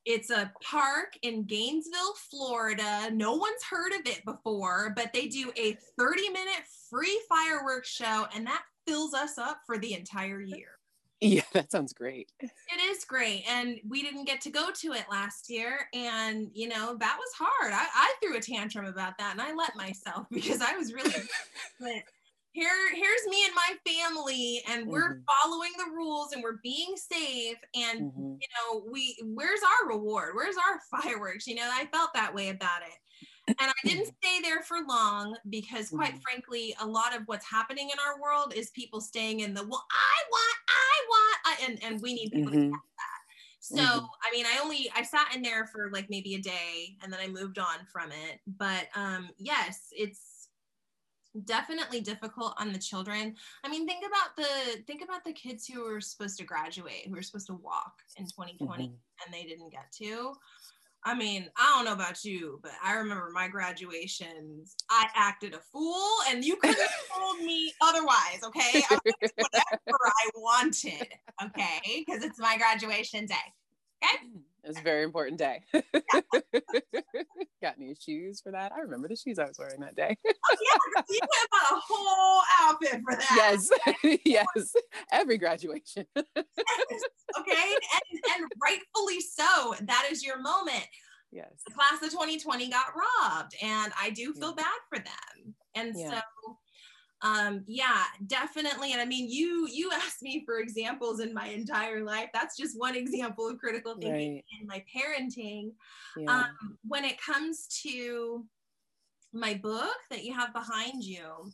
[0.04, 3.12] it's a park in Gainesville, Florida.
[3.13, 8.26] No one's heard of it before, but they do a 30 minute free fireworks show,
[8.36, 10.69] and that fills us up for the entire year.
[11.24, 12.32] Yeah, that sounds great.
[12.40, 13.44] It is great.
[13.50, 15.88] And we didn't get to go to it last year.
[15.94, 17.74] And, you know, that was hard.
[17.74, 21.12] I, I threw a tantrum about that and I let myself because I was really,
[21.80, 22.04] but
[22.52, 25.50] here, here's me and my family and we're mm-hmm.
[25.50, 27.58] following the rules and we're being safe.
[27.76, 28.34] And, mm-hmm.
[28.40, 30.34] you know, we, where's our reward?
[30.36, 31.48] Where's our fireworks?
[31.48, 32.94] You know, I felt that way about it
[33.48, 36.20] and I didn't stay there for long because, quite mm-hmm.
[36.20, 39.86] frankly, a lot of what's happening in our world is people staying in the well,
[39.92, 42.62] I want, I want, I, and and we need people mm-hmm.
[42.62, 43.14] to get that.
[43.60, 44.06] So, mm-hmm.
[44.24, 47.20] I mean, I only I sat in there for like maybe a day, and then
[47.20, 48.40] I moved on from it.
[48.48, 50.34] But um, yes, it's
[51.46, 53.36] definitely difficult on the children.
[53.64, 57.16] I mean, think about the think about the kids who were supposed to graduate, who
[57.16, 58.94] were supposed to walk in 2020, mm-hmm.
[58.94, 60.34] and they didn't get to.
[61.06, 64.76] I mean, I don't know about you, but I remember my graduations.
[64.89, 68.39] I acted a fool, and you couldn't have told me otherwise.
[68.44, 68.98] Okay, I
[69.36, 71.08] whatever I wanted.
[71.44, 73.36] Okay, because it's my graduation day.
[74.04, 74.18] Okay,
[74.63, 75.62] it's a very important day.
[77.62, 78.72] Got new shoes for that?
[78.72, 80.18] I remember the shoes I was wearing that day.
[80.26, 83.34] oh, yeah, you went about a whole outfit for that.
[83.36, 84.76] Yes, yes,
[85.12, 86.06] every graduation.
[86.16, 89.76] okay, and, and rightfully so.
[89.82, 90.86] That is your moment.
[91.32, 91.52] Yes.
[91.66, 94.63] The class of 2020 got robbed, and I do feel yeah.
[94.63, 95.56] bad for them.
[95.76, 96.12] And yeah.
[96.12, 96.20] so
[97.24, 102.04] um yeah definitely and i mean you you asked me for examples in my entire
[102.04, 104.46] life that's just one example of critical thinking right.
[104.60, 105.72] in my parenting
[106.18, 106.30] yeah.
[106.30, 108.46] um when it comes to
[109.34, 111.52] my book that you have behind you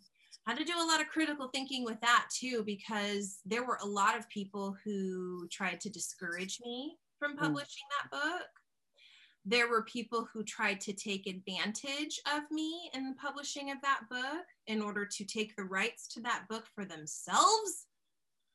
[0.47, 3.77] I had to do a lot of critical thinking with that too because there were
[3.84, 7.39] a lot of people who tried to discourage me from mm.
[7.39, 8.01] publishing mm.
[8.01, 8.47] that book
[9.45, 14.02] there were people who tried to take advantage of me in the publishing of that
[14.10, 17.88] book in order to take the rights to that book for themselves.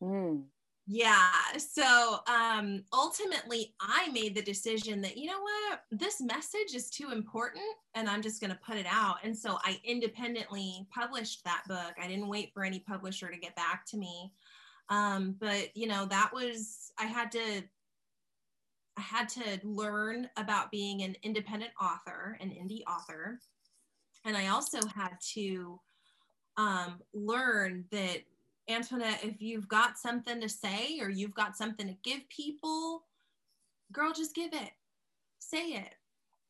[0.03, 0.45] Mm.
[0.87, 1.31] Yeah.
[1.57, 7.11] So um, ultimately, I made the decision that, you know what, this message is too
[7.11, 9.17] important and I'm just going to put it out.
[9.25, 11.95] And so I independently published that book.
[12.01, 14.33] I didn't wait for any publisher to get back to me.
[14.91, 17.65] Um, but, you know, that was, I had to
[18.97, 23.41] I had to learn about being an independent author, an indie author.
[24.25, 25.81] And I also had to
[26.57, 28.19] um, learn that,
[28.69, 33.05] Antoinette, if you've got something to say or you've got something to give people,
[33.93, 34.71] girl, just give it.
[35.39, 35.95] Say it.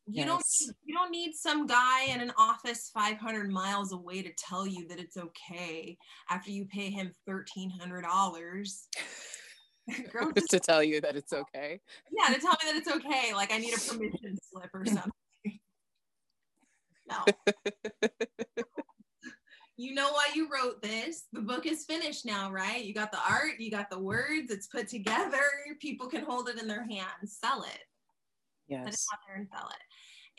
[0.07, 0.27] You yes.
[0.27, 4.87] don't you don't need some guy in an office 500 miles away to tell you
[4.89, 5.97] that it's okay
[6.29, 8.05] after you pay him $1300
[10.13, 11.81] Girl, just, to tell you that it's okay.
[12.11, 13.35] Yeah, to tell me that it's okay.
[13.35, 15.11] Like I need a permission slip or something.
[17.07, 17.23] No.
[19.77, 21.25] you know why you wrote this.
[21.33, 22.83] The book is finished now, right?
[22.83, 25.43] You got the art, you got the words, it's put together.
[25.81, 27.81] People can hold it in their hands, sell it.
[28.69, 28.85] Yes.
[28.85, 29.77] Put it out there and sell it.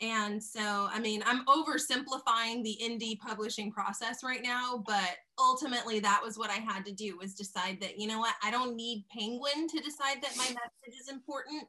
[0.00, 6.20] And so, I mean, I'm oversimplifying the indie publishing process right now, but ultimately that
[6.22, 9.06] was what I had to do was decide that, you know what, I don't need
[9.10, 11.62] Penguin to decide that my message is important.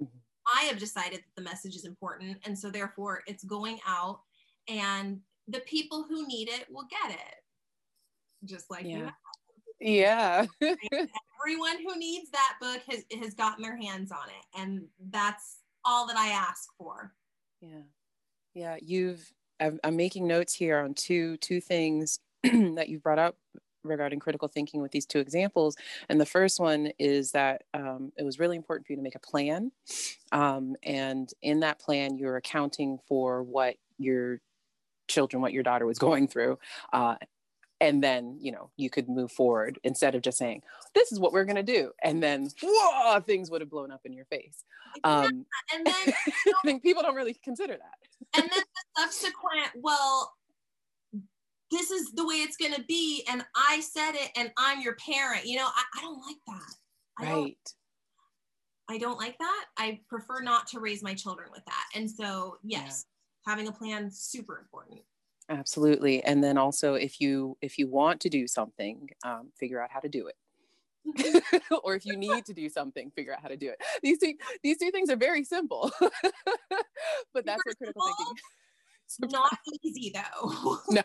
[0.00, 0.16] Mm-hmm.
[0.56, 2.38] I have decided that the message is important.
[2.44, 4.20] And so therefore it's going out
[4.68, 5.18] and
[5.48, 7.34] the people who need it will get it.
[8.44, 8.96] Just like yeah.
[8.96, 9.14] you have.
[9.80, 10.46] Yeah.
[10.62, 14.60] Everyone who needs that book has, has gotten their hands on it.
[14.60, 17.12] And that's all that I ask for.
[17.62, 17.82] Yeah.
[18.54, 18.76] Yeah.
[18.82, 23.36] You've, I'm, making notes here on two, two things that you've brought up
[23.84, 25.76] regarding critical thinking with these two examples.
[26.08, 29.14] And the first one is that um, it was really important for you to make
[29.14, 29.70] a plan.
[30.32, 34.40] Um, and in that plan, you're accounting for what your
[35.08, 36.58] children, what your daughter was going through.
[36.92, 37.16] Uh,
[37.82, 40.62] and then you know you could move forward instead of just saying
[40.94, 44.00] this is what we're going to do and then whoa, things would have blown up
[44.04, 44.64] in your face.
[45.04, 48.40] Um, and then i think people don't really consider that.
[48.40, 50.32] And then the subsequent well
[51.70, 54.94] this is the way it's going to be and i said it and i'm your
[54.96, 56.74] parent you know i, I don't like that.
[57.18, 57.32] I right.
[57.32, 57.56] Don't,
[58.90, 59.64] I don't like that.
[59.78, 61.84] I prefer not to raise my children with that.
[61.94, 63.06] And so yes
[63.46, 63.50] yeah.
[63.50, 65.00] having a plan super important
[65.48, 69.90] absolutely and then also if you if you want to do something um, figure out
[69.90, 70.36] how to do it
[71.84, 74.34] or if you need to do something figure out how to do it these two
[74.62, 75.90] these two things are very simple
[77.34, 78.42] but that's what critical thinking
[79.20, 80.78] not easy though.
[80.90, 81.02] no.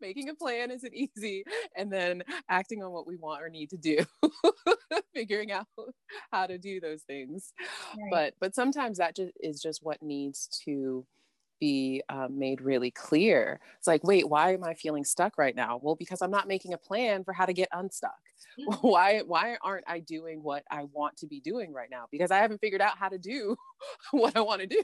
[0.00, 1.44] Making a plan isn't easy,
[1.76, 3.98] and then acting on what we want or need to do,
[5.14, 5.66] figuring out
[6.30, 7.52] how to do those things.
[7.96, 8.10] Right.
[8.10, 11.06] But but sometimes that just is just what needs to
[11.64, 13.58] be um, made really clear.
[13.78, 15.80] It's like, wait, why am I feeling stuck right now?
[15.82, 18.12] Well, because I'm not making a plan for how to get unstuck.
[18.60, 18.86] Mm-hmm.
[18.86, 22.04] Why why aren't I doing what I want to be doing right now?
[22.12, 23.56] Because I haven't figured out how to do
[24.12, 24.82] what I want to do,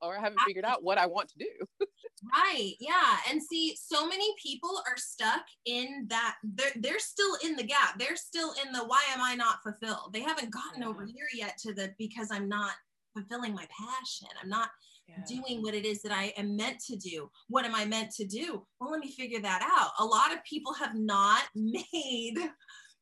[0.00, 1.50] or I haven't figured out what I want to do.
[2.32, 2.74] right.
[2.78, 3.16] Yeah.
[3.28, 6.36] And see, so many people are stuck in that.
[6.44, 7.98] They're they're still in the gap.
[7.98, 10.12] They're still in the why am I not fulfilled?
[10.12, 12.72] They haven't gotten over here yet to the because I'm not
[13.14, 14.28] fulfilling my passion.
[14.42, 14.70] I'm not
[15.16, 15.24] yeah.
[15.26, 17.30] doing what it is that I am meant to do.
[17.48, 18.64] What am I meant to do?
[18.80, 19.90] Well, let me figure that out.
[19.98, 22.38] A lot of people have not made,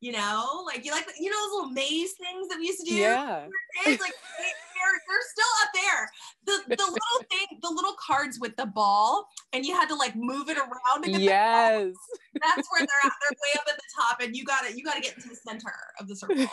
[0.00, 2.86] you know, like you like you know those little maze things that we used to
[2.86, 2.94] do.
[2.94, 3.46] Yeah.
[3.84, 6.10] Kids, like they're, they're still up there.
[6.46, 10.14] The the little thing, the little cards with the ball, and you had to like
[10.16, 11.04] move it around.
[11.06, 11.92] yes.
[12.40, 13.12] That's where they're at.
[13.20, 15.28] They're way up at the top, and you got to you got to get into
[15.28, 16.46] the center of the circle.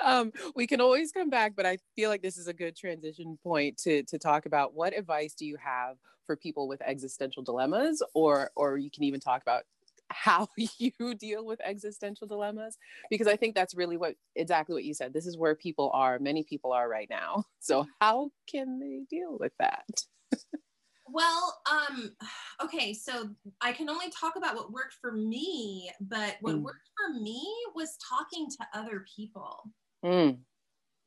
[0.04, 3.38] um, we can always come back, but I feel like this is a good transition
[3.44, 8.04] point to to talk about what advice do you have for people with existential dilemmas,
[8.14, 9.64] or or you can even talk about
[10.10, 12.78] how you deal with existential dilemmas
[13.10, 16.20] because i think that's really what exactly what you said this is where people are
[16.20, 19.86] many people are right now so how can they deal with that
[21.14, 22.16] well, um,
[22.64, 26.62] okay, so I can only talk about what worked for me, but what mm.
[26.62, 27.44] worked for me
[27.76, 29.70] was talking to other people.
[30.04, 30.38] Mm.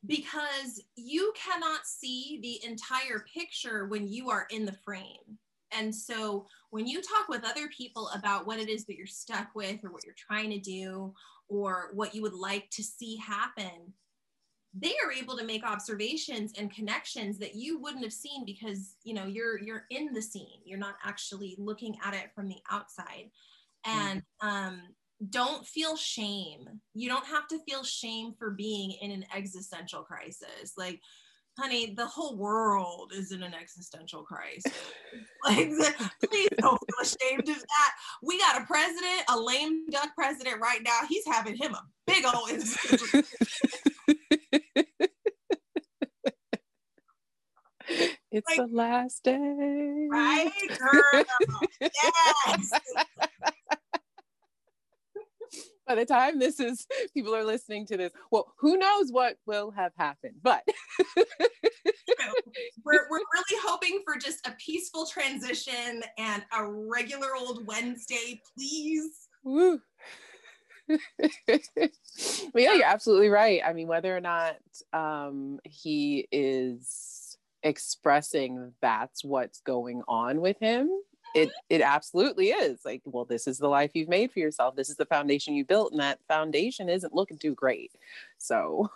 [0.07, 5.39] Because you cannot see the entire picture when you are in the frame.
[5.73, 9.49] And so when you talk with other people about what it is that you're stuck
[9.55, 11.13] with or what you're trying to do
[11.49, 13.93] or what you would like to see happen,
[14.77, 19.15] they are able to make observations and connections that you wouldn't have seen because you
[19.15, 23.31] know you're you're in the scene you're not actually looking at it from the outside
[23.87, 24.81] and um,
[25.31, 30.73] don't feel shame you don't have to feel shame for being in an existential crisis
[30.77, 31.01] like
[31.59, 34.73] honey the whole world is in an existential crisis
[35.45, 35.71] like
[36.25, 40.83] please don't feel ashamed of that we got a president a lame duck president right
[40.83, 42.51] now he's having him a big old
[48.35, 50.09] It's like, the last day.
[50.11, 51.25] Right, girl.
[51.81, 52.73] yes.
[55.95, 58.13] By the time this is, people are listening to this.
[58.33, 60.65] Well, who knows what will have happened, but
[62.85, 69.29] we're, we're really hoping for just a peaceful transition and a regular old Wednesday, please.
[69.45, 69.81] Woo.
[70.89, 70.99] well,
[72.57, 73.61] yeah, you're absolutely right.
[73.65, 74.57] I mean, whether or not
[74.93, 80.91] um, he is expressing that's what's going on with him
[81.35, 84.89] it it absolutely is like well this is the life you've made for yourself this
[84.89, 87.93] is the foundation you built and that foundation isn't looking too great
[88.39, 88.91] so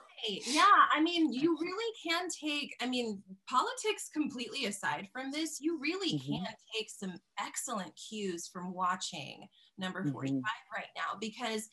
[0.47, 5.79] yeah i mean you really can take i mean politics completely aside from this you
[5.81, 6.45] really mm-hmm.
[6.45, 9.47] can take some excellent cues from watching
[9.77, 10.41] number 45 mm-hmm.
[10.75, 11.69] right now because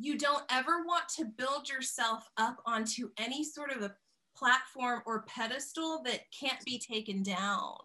[0.00, 3.94] you don't ever want to build yourself up onto any sort of a
[4.38, 7.76] platform or pedestal that can't be taken down.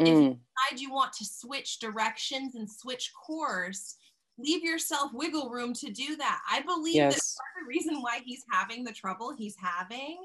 [0.00, 0.06] Mm.
[0.06, 0.38] If you mm.
[0.38, 3.96] decide you want to switch directions and switch course,
[4.38, 6.40] leave yourself wiggle room to do that.
[6.50, 7.14] I believe yes.
[7.14, 10.18] that part of the reason why he's having the trouble he's having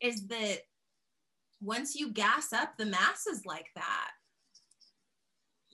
[0.00, 0.58] is that
[1.60, 4.10] once you gas up the masses like that,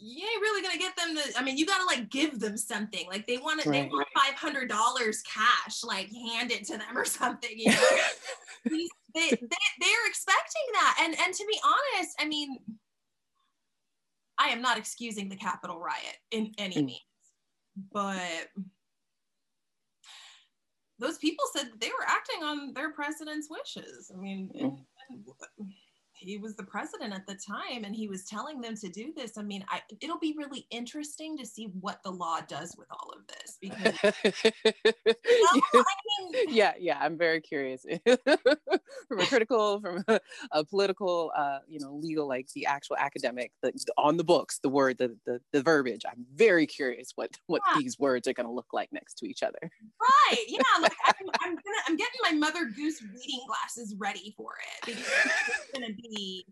[0.01, 1.39] you ain't really gonna get them to.
[1.39, 3.07] I mean, you gotta like give them something.
[3.09, 3.67] Like they want it.
[3.67, 3.83] right.
[3.83, 5.83] they want five hundred dollars cash.
[5.83, 7.51] Like hand it to them or something.
[7.53, 7.99] You know,
[9.15, 9.39] they, they
[9.81, 10.99] they're expecting that.
[11.03, 12.59] And and to be honest, I mean,
[14.39, 16.87] I am not excusing the Capitol riot in any mm.
[16.87, 17.01] means,
[17.93, 18.49] but
[20.99, 24.11] those people said they were acting on their president's wishes.
[24.13, 24.79] I mean, mm.
[26.19, 29.39] He was the president at the time and he was telling them to do this.
[29.39, 33.13] I mean I, it'll be really interesting to see what the law does with all
[33.13, 33.95] of this because
[34.45, 37.85] you know, I mean, yeah yeah i'm very curious.
[39.09, 40.21] From a critical from a,
[40.53, 44.69] a political uh, you know legal like the actual academic the, on the books the
[44.69, 47.81] word the, the the verbiage i'm very curious what what yeah.
[47.81, 49.59] these words are going to look like next to each other.
[49.63, 54.51] Right yeah like I'm, I'm gonna i'm getting my mother goose reading glasses ready for
[54.53, 56.45] it because it's gonna be be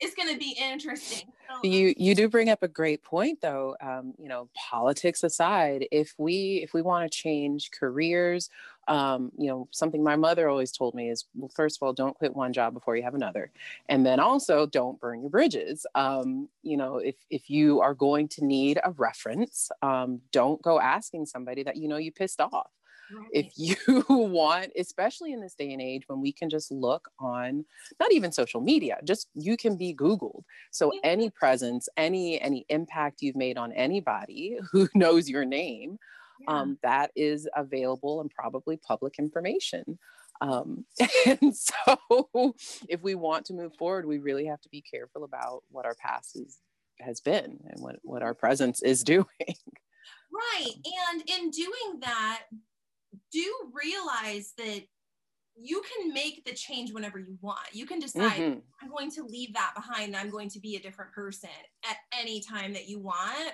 [0.00, 1.28] it's going to be interesting.
[1.48, 3.74] So, you you do bring up a great point, though.
[3.80, 8.48] Um, you know, politics aside, if we if we want to change careers,
[8.86, 12.14] um, you know, something my mother always told me is, well, first of all, don't
[12.14, 13.50] quit one job before you have another,
[13.88, 15.84] and then also don't burn your bridges.
[15.94, 20.78] Um, you know, if if you are going to need a reference, um, don't go
[20.78, 22.70] asking somebody that you know you pissed off.
[23.12, 23.28] Right.
[23.32, 27.64] If you want, especially in this day and age when we can just look on
[27.98, 30.42] not even social media, just you can be Googled.
[30.70, 31.00] So yeah.
[31.04, 35.98] any presence, any any impact you've made on anybody who knows your name,
[36.40, 36.60] yeah.
[36.60, 39.98] um, that is available and probably public information.
[40.40, 40.84] Um,
[41.26, 42.54] and so
[42.88, 45.96] if we want to move forward, we really have to be careful about what our
[45.96, 46.58] past is,
[47.00, 49.26] has been and what, what our presence is doing.
[50.32, 50.74] Right.
[51.10, 52.42] And in doing that,
[53.32, 54.82] do realize that
[55.60, 57.66] you can make the change whenever you want.
[57.72, 58.58] You can decide, mm-hmm.
[58.80, 60.14] I'm going to leave that behind.
[60.14, 61.50] I'm going to be a different person
[61.88, 63.52] at any time that you want.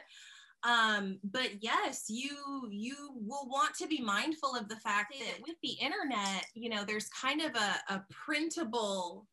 [0.64, 5.56] Um, but yes, you you will want to be mindful of the fact that with
[5.62, 9.26] the internet, you know, there's kind of a, a printable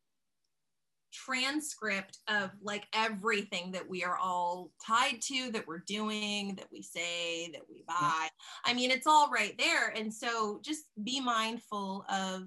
[1.12, 6.82] transcript of like everything that we are all tied to that we're doing that we
[6.82, 8.28] say that we buy.
[8.64, 9.88] I mean it's all right there.
[9.88, 12.44] And so just be mindful of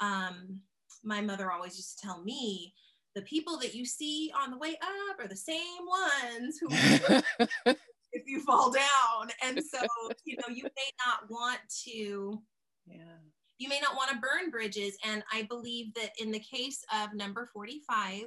[0.00, 0.60] um
[1.02, 2.74] my mother always used to tell me
[3.14, 6.68] the people that you see on the way up are the same ones who
[8.12, 9.30] if you fall down.
[9.42, 9.78] And so
[10.24, 12.42] you know you may not want to
[12.86, 13.18] yeah
[13.58, 14.96] you may not want to burn bridges.
[15.04, 18.24] And I believe that in the case of number 45,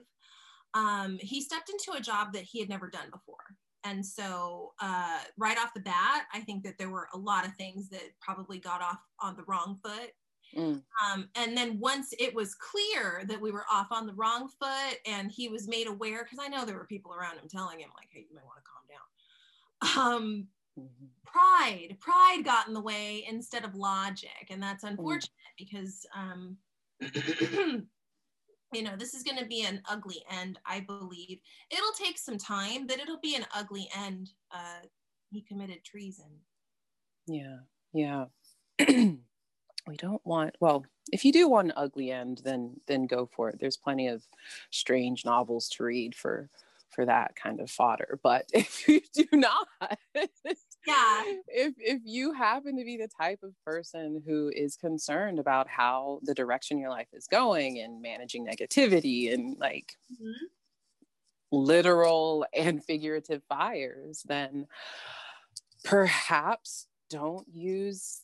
[0.74, 3.38] um, he stepped into a job that he had never done before.
[3.86, 7.56] And so, uh, right off the bat, I think that there were a lot of
[7.56, 10.12] things that probably got off on the wrong foot.
[10.56, 10.82] Mm.
[11.06, 14.98] Um, and then once it was clear that we were off on the wrong foot
[15.06, 17.90] and he was made aware, because I know there were people around him telling him,
[17.96, 20.14] like, hey, you might want to calm down.
[20.14, 20.48] Um.
[21.26, 24.90] Pride pride got in the way instead of logic and that's mm.
[24.90, 26.58] unfortunate because um
[28.74, 32.38] you know this is going to be an ugly end i believe it'll take some
[32.38, 34.82] time but it'll be an ugly end uh
[35.32, 36.32] he committed treason
[37.28, 37.58] yeah
[37.94, 38.26] yeah
[38.88, 43.50] we don't want well if you do want an ugly end then then go for
[43.50, 44.24] it there's plenty of
[44.72, 46.50] strange novels to read for
[46.90, 48.20] for that kind of fodder.
[48.22, 49.68] But if you do not,
[50.88, 55.68] yeah, if if you happen to be the type of person who is concerned about
[55.68, 60.46] how the direction your life is going and managing negativity and like mm-hmm.
[61.52, 64.68] literal and figurative fires, then
[65.84, 68.22] perhaps don't use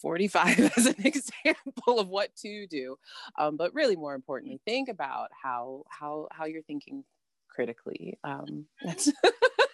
[0.00, 2.96] 45 as an example of what to do
[3.38, 7.04] um, but really more importantly think about how how how you're thinking
[7.52, 8.18] critically.
[8.24, 9.10] Um, that's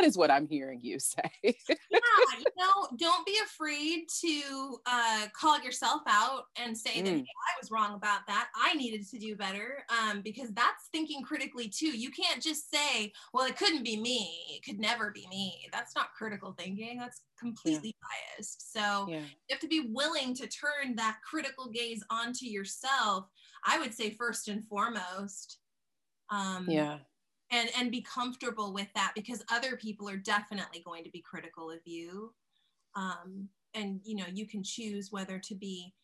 [0.00, 1.30] that is what I'm hearing you say.
[1.42, 1.52] yeah,
[1.90, 7.04] you know, don't be afraid to uh, call yourself out and say mm.
[7.04, 8.48] that hey, I was wrong about that.
[8.56, 11.96] I needed to do better um, because that's thinking critically too.
[11.96, 14.30] You can't just say, "Well, it couldn't be me.
[14.50, 16.98] It could never be me." That's not critical thinking.
[16.98, 18.36] That's completely yeah.
[18.36, 18.72] biased.
[18.72, 19.18] So yeah.
[19.18, 23.26] you have to be willing to turn that critical gaze onto yourself.
[23.64, 25.58] I would say first and foremost.
[26.30, 26.98] Um, yeah
[27.50, 31.70] and and be comfortable with that because other people are definitely going to be critical
[31.70, 32.32] of you.
[32.94, 35.94] Um, and you know you can choose whether to be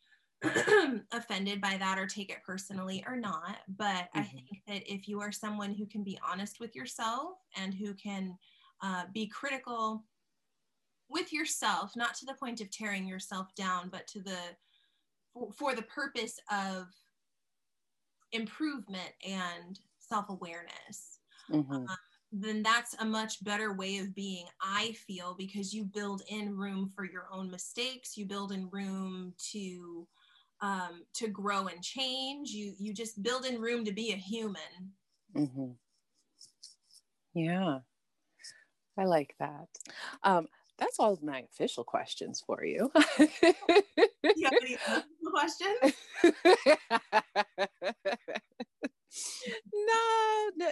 [1.13, 3.59] offended by that or take it personally or not.
[3.77, 4.19] But mm-hmm.
[4.21, 7.95] i think that if you are someone who can be honest with yourself and who
[7.95, 8.37] can
[8.83, 10.05] uh, be critical
[11.09, 14.37] with yourself not to the point of tearing yourself down but to the
[15.33, 16.89] for, for the purpose of
[18.33, 21.21] improvement and self-awareness
[21.51, 21.73] mm-hmm.
[21.73, 21.87] um,
[22.33, 26.91] then that's a much better way of being, I feel, because you build in room
[26.95, 28.17] for your own mistakes.
[28.17, 30.07] You build in room to
[30.61, 32.51] um, to grow and change.
[32.51, 34.93] You you just build in room to be a human.
[35.35, 35.71] Mm-hmm.
[37.35, 37.79] Yeah,
[38.99, 39.69] I like that.
[40.23, 40.47] Um,
[40.79, 42.91] that's all my official questions for you.
[43.19, 43.29] you
[44.45, 44.77] have any
[45.25, 45.95] questions?
[49.73, 50.71] no, no,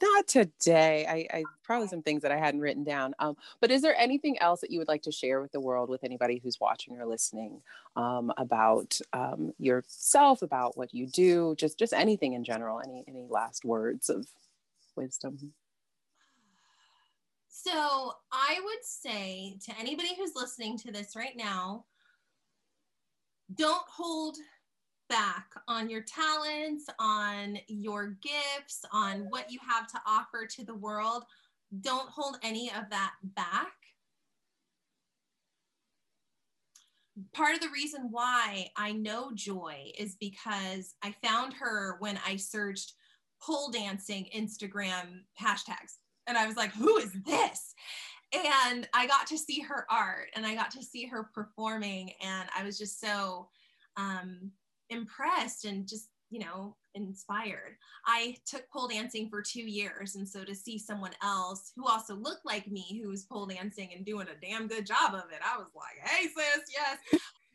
[0.00, 1.06] not today.
[1.08, 3.14] I, I probably some things that I hadn't written down.
[3.18, 5.88] Um, but is there anything else that you would like to share with the world,
[5.88, 7.60] with anybody who's watching or listening,
[7.96, 12.80] um, about um, yourself, about what you do, just just anything in general?
[12.80, 14.26] Any any last words of
[14.96, 15.52] wisdom?
[17.48, 21.84] So I would say to anybody who's listening to this right now,
[23.54, 24.36] don't hold
[25.08, 30.74] back on your talents, on your gifts, on what you have to offer to the
[30.74, 31.24] world.
[31.80, 33.72] Don't hold any of that back.
[37.32, 42.36] Part of the reason why I know Joi is because I found her when I
[42.36, 42.94] searched
[43.40, 45.98] pole dancing Instagram hashtags.
[46.26, 47.74] And I was like, who is this?
[48.32, 52.12] And I got to see her art and I got to see her performing.
[52.20, 53.48] And I was just so
[53.96, 54.50] um,
[54.90, 57.76] impressed and just you know inspired.
[58.06, 62.14] I took pole dancing for two years and so to see someone else who also
[62.14, 65.40] looked like me who was pole dancing and doing a damn good job of it
[65.44, 66.98] i was like hey sis yes.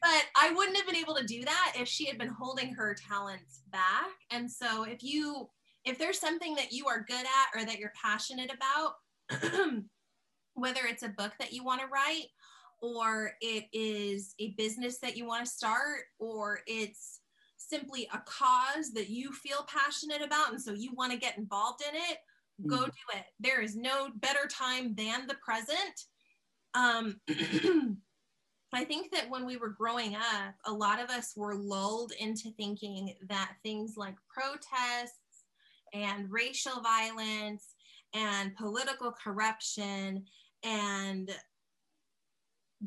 [0.02, 2.96] But i wouldn't have been able to do that if she had been holding her
[2.96, 4.12] talents back.
[4.32, 5.50] And so if you
[5.86, 9.42] if there's something that you are good at or that you're passionate about
[10.54, 12.28] whether it's a book that you want to write
[12.82, 17.19] or it is a business that you want to start, or it's
[17.70, 21.82] simply a cause that you feel passionate about and so you want to get involved
[21.88, 22.18] in it,
[22.62, 22.70] mm.
[22.70, 23.26] go do it.
[23.40, 26.06] There is no better time than the present.
[26.74, 27.20] Um,
[28.74, 32.52] I think that when we were growing up, a lot of us were lulled into
[32.52, 35.14] thinking that things like protests
[35.94, 37.74] and racial violence
[38.14, 40.26] and political corruption
[40.64, 41.32] and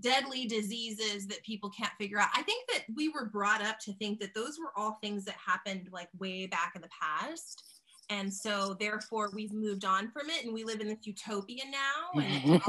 [0.01, 2.29] deadly diseases that people can't figure out.
[2.35, 5.35] I think that we were brought up to think that those were all things that
[5.35, 7.63] happened like way back in the past.
[8.09, 12.21] And so therefore we've moved on from it and we live in this utopia now
[12.21, 12.45] and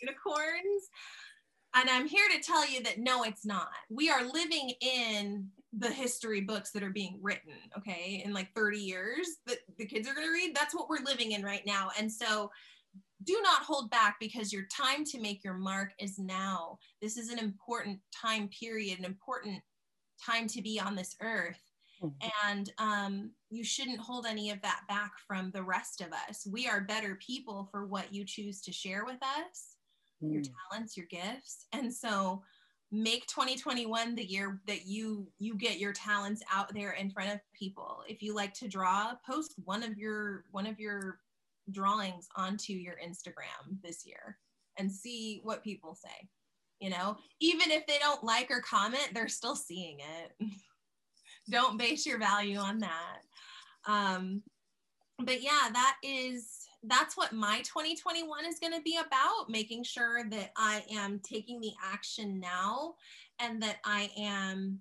[0.00, 0.90] unicorns.
[1.74, 3.68] And I'm here to tell you that no, it's not.
[3.88, 8.78] We are living in the history books that are being written, okay, in like 30
[8.78, 10.54] years that the kids are going to read.
[10.54, 11.90] That's what we're living in right now.
[11.96, 12.50] And so
[13.24, 16.78] do not hold back because your time to make your mark is now.
[17.02, 19.60] This is an important time period, an important
[20.24, 21.60] time to be on this earth.
[22.02, 22.48] Mm-hmm.
[22.48, 26.46] And um, you shouldn't hold any of that back from the rest of us.
[26.50, 29.76] We are better people for what you choose to share with us,
[30.22, 30.32] mm.
[30.32, 31.66] your talents, your gifts.
[31.72, 32.42] And so
[32.92, 37.38] make 2021 the year that you you get your talents out there in front of
[37.54, 41.20] people if you like to draw post one of your one of your
[41.72, 44.38] drawings onto your Instagram this year
[44.78, 46.28] and see what people say.
[46.80, 50.48] You know, even if they don't like or comment, they're still seeing it.
[51.50, 53.20] don't base your value on that.
[53.86, 54.42] Um,
[55.18, 60.24] but yeah, that is that's what my 2021 is going to be about making sure
[60.30, 62.94] that I am taking the action now
[63.38, 64.78] and that I am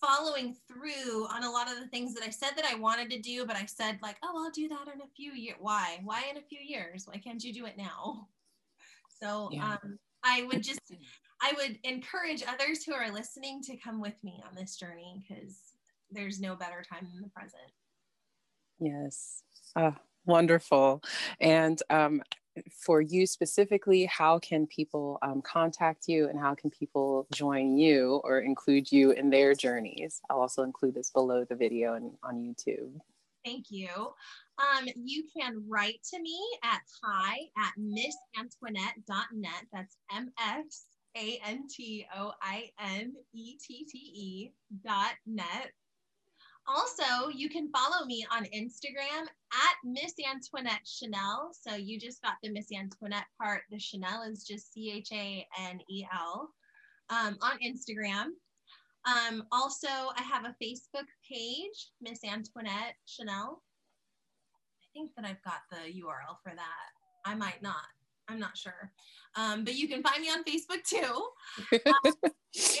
[0.00, 3.20] following through on a lot of the things that I said that I wanted to
[3.20, 5.56] do, but I said like, oh, I'll do that in a few years.
[5.60, 6.00] Why?
[6.04, 7.06] Why in a few years?
[7.06, 8.28] Why can't you do it now?
[9.18, 9.78] So yeah.
[9.82, 10.78] um, I would just,
[11.40, 15.56] I would encourage others who are listening to come with me on this journey because
[16.10, 17.72] there's no better time than the present.
[18.78, 19.42] Yes.
[19.74, 19.94] Oh,
[20.26, 21.02] wonderful.
[21.40, 22.22] And um,
[22.70, 28.20] for you specifically, how can people um, contact you and how can people join you
[28.24, 30.20] or include you in their journeys?
[30.30, 32.98] I'll also include this below the video and on YouTube.
[33.44, 33.88] Thank you.
[34.58, 39.66] Um, you can write to me at hi at missantoinette.net.
[39.72, 40.86] That's M S
[41.16, 44.52] A N T O I N E T T E
[44.84, 45.72] dot net.
[46.68, 51.50] Also, you can follow me on Instagram at Miss Antoinette Chanel.
[51.52, 53.62] So you just got the Miss Antoinette part.
[53.70, 56.50] The Chanel is just C H A N E L
[57.10, 58.30] um, on Instagram.
[59.06, 63.62] Um, also, I have a Facebook page, Miss Antoinette Chanel.
[64.82, 66.90] I think that I've got the URL for that.
[67.24, 67.86] I might not.
[68.28, 68.90] I'm not sure.
[69.36, 71.28] Um, but you can find me on Facebook too.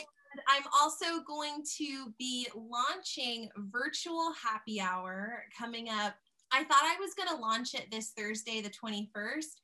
[0.48, 6.14] I'm also going to be launching virtual happy hour coming up.
[6.52, 9.56] I thought I was going to launch it this Thursday, the 21st.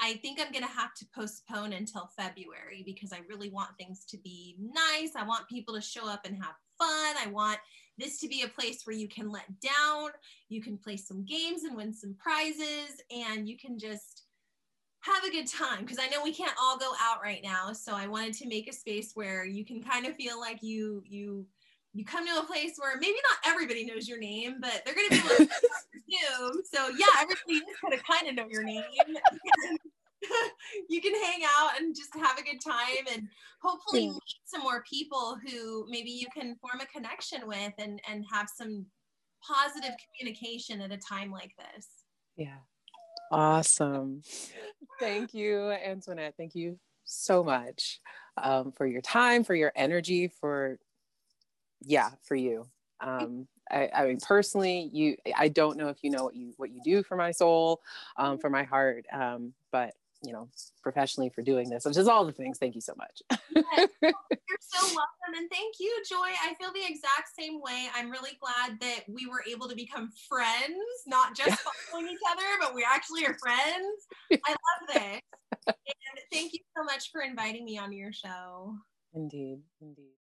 [0.00, 4.04] I think I'm going to have to postpone until February because I really want things
[4.06, 5.12] to be nice.
[5.16, 7.16] I want people to show up and have fun.
[7.24, 7.58] I want
[7.98, 10.10] this to be a place where you can let down,
[10.48, 14.24] you can play some games and win some prizes, and you can just
[15.02, 17.72] have a good time because I know we can't all go out right now.
[17.72, 21.02] So I wanted to make a space where you can kind of feel like you
[21.06, 21.46] you
[21.92, 25.10] you come to a place where maybe not everybody knows your name, but they're going
[25.10, 25.50] to be able to
[26.10, 26.62] Zoom.
[26.64, 28.82] So yeah, everybody is going to kind of know your name.
[30.88, 33.28] you can hang out and just have a good time and
[33.60, 38.24] hopefully meet some more people who maybe you can form a connection with and and
[38.32, 38.86] have some
[39.46, 41.88] positive communication at a time like this.
[42.36, 42.58] Yeah.
[43.32, 44.22] Awesome.
[45.00, 46.34] Thank you, Antoinette.
[46.36, 48.00] Thank you so much
[48.36, 50.78] um, for your time, for your energy, for
[51.84, 52.66] yeah, for you.
[53.00, 55.16] Um, I, I, mean, personally, you.
[55.36, 57.80] I don't know if you know what you what you do for my soul,
[58.16, 60.48] um, for my heart, um, but you know,
[60.82, 62.58] professionally for doing this, which is all the things.
[62.58, 63.22] Thank you so much.
[63.54, 63.88] yes.
[64.02, 64.12] You're
[64.60, 65.34] so welcome.
[65.36, 66.30] And thank you, Joi.
[66.44, 67.88] I feel the exact same way.
[67.94, 71.60] I'm really glad that we were able to become friends, not just
[71.90, 74.06] following each other, but we actually are friends.
[74.32, 75.20] I love this.
[75.66, 78.74] And thank you so much for inviting me on your show.
[79.14, 79.60] Indeed.
[79.80, 80.21] Indeed.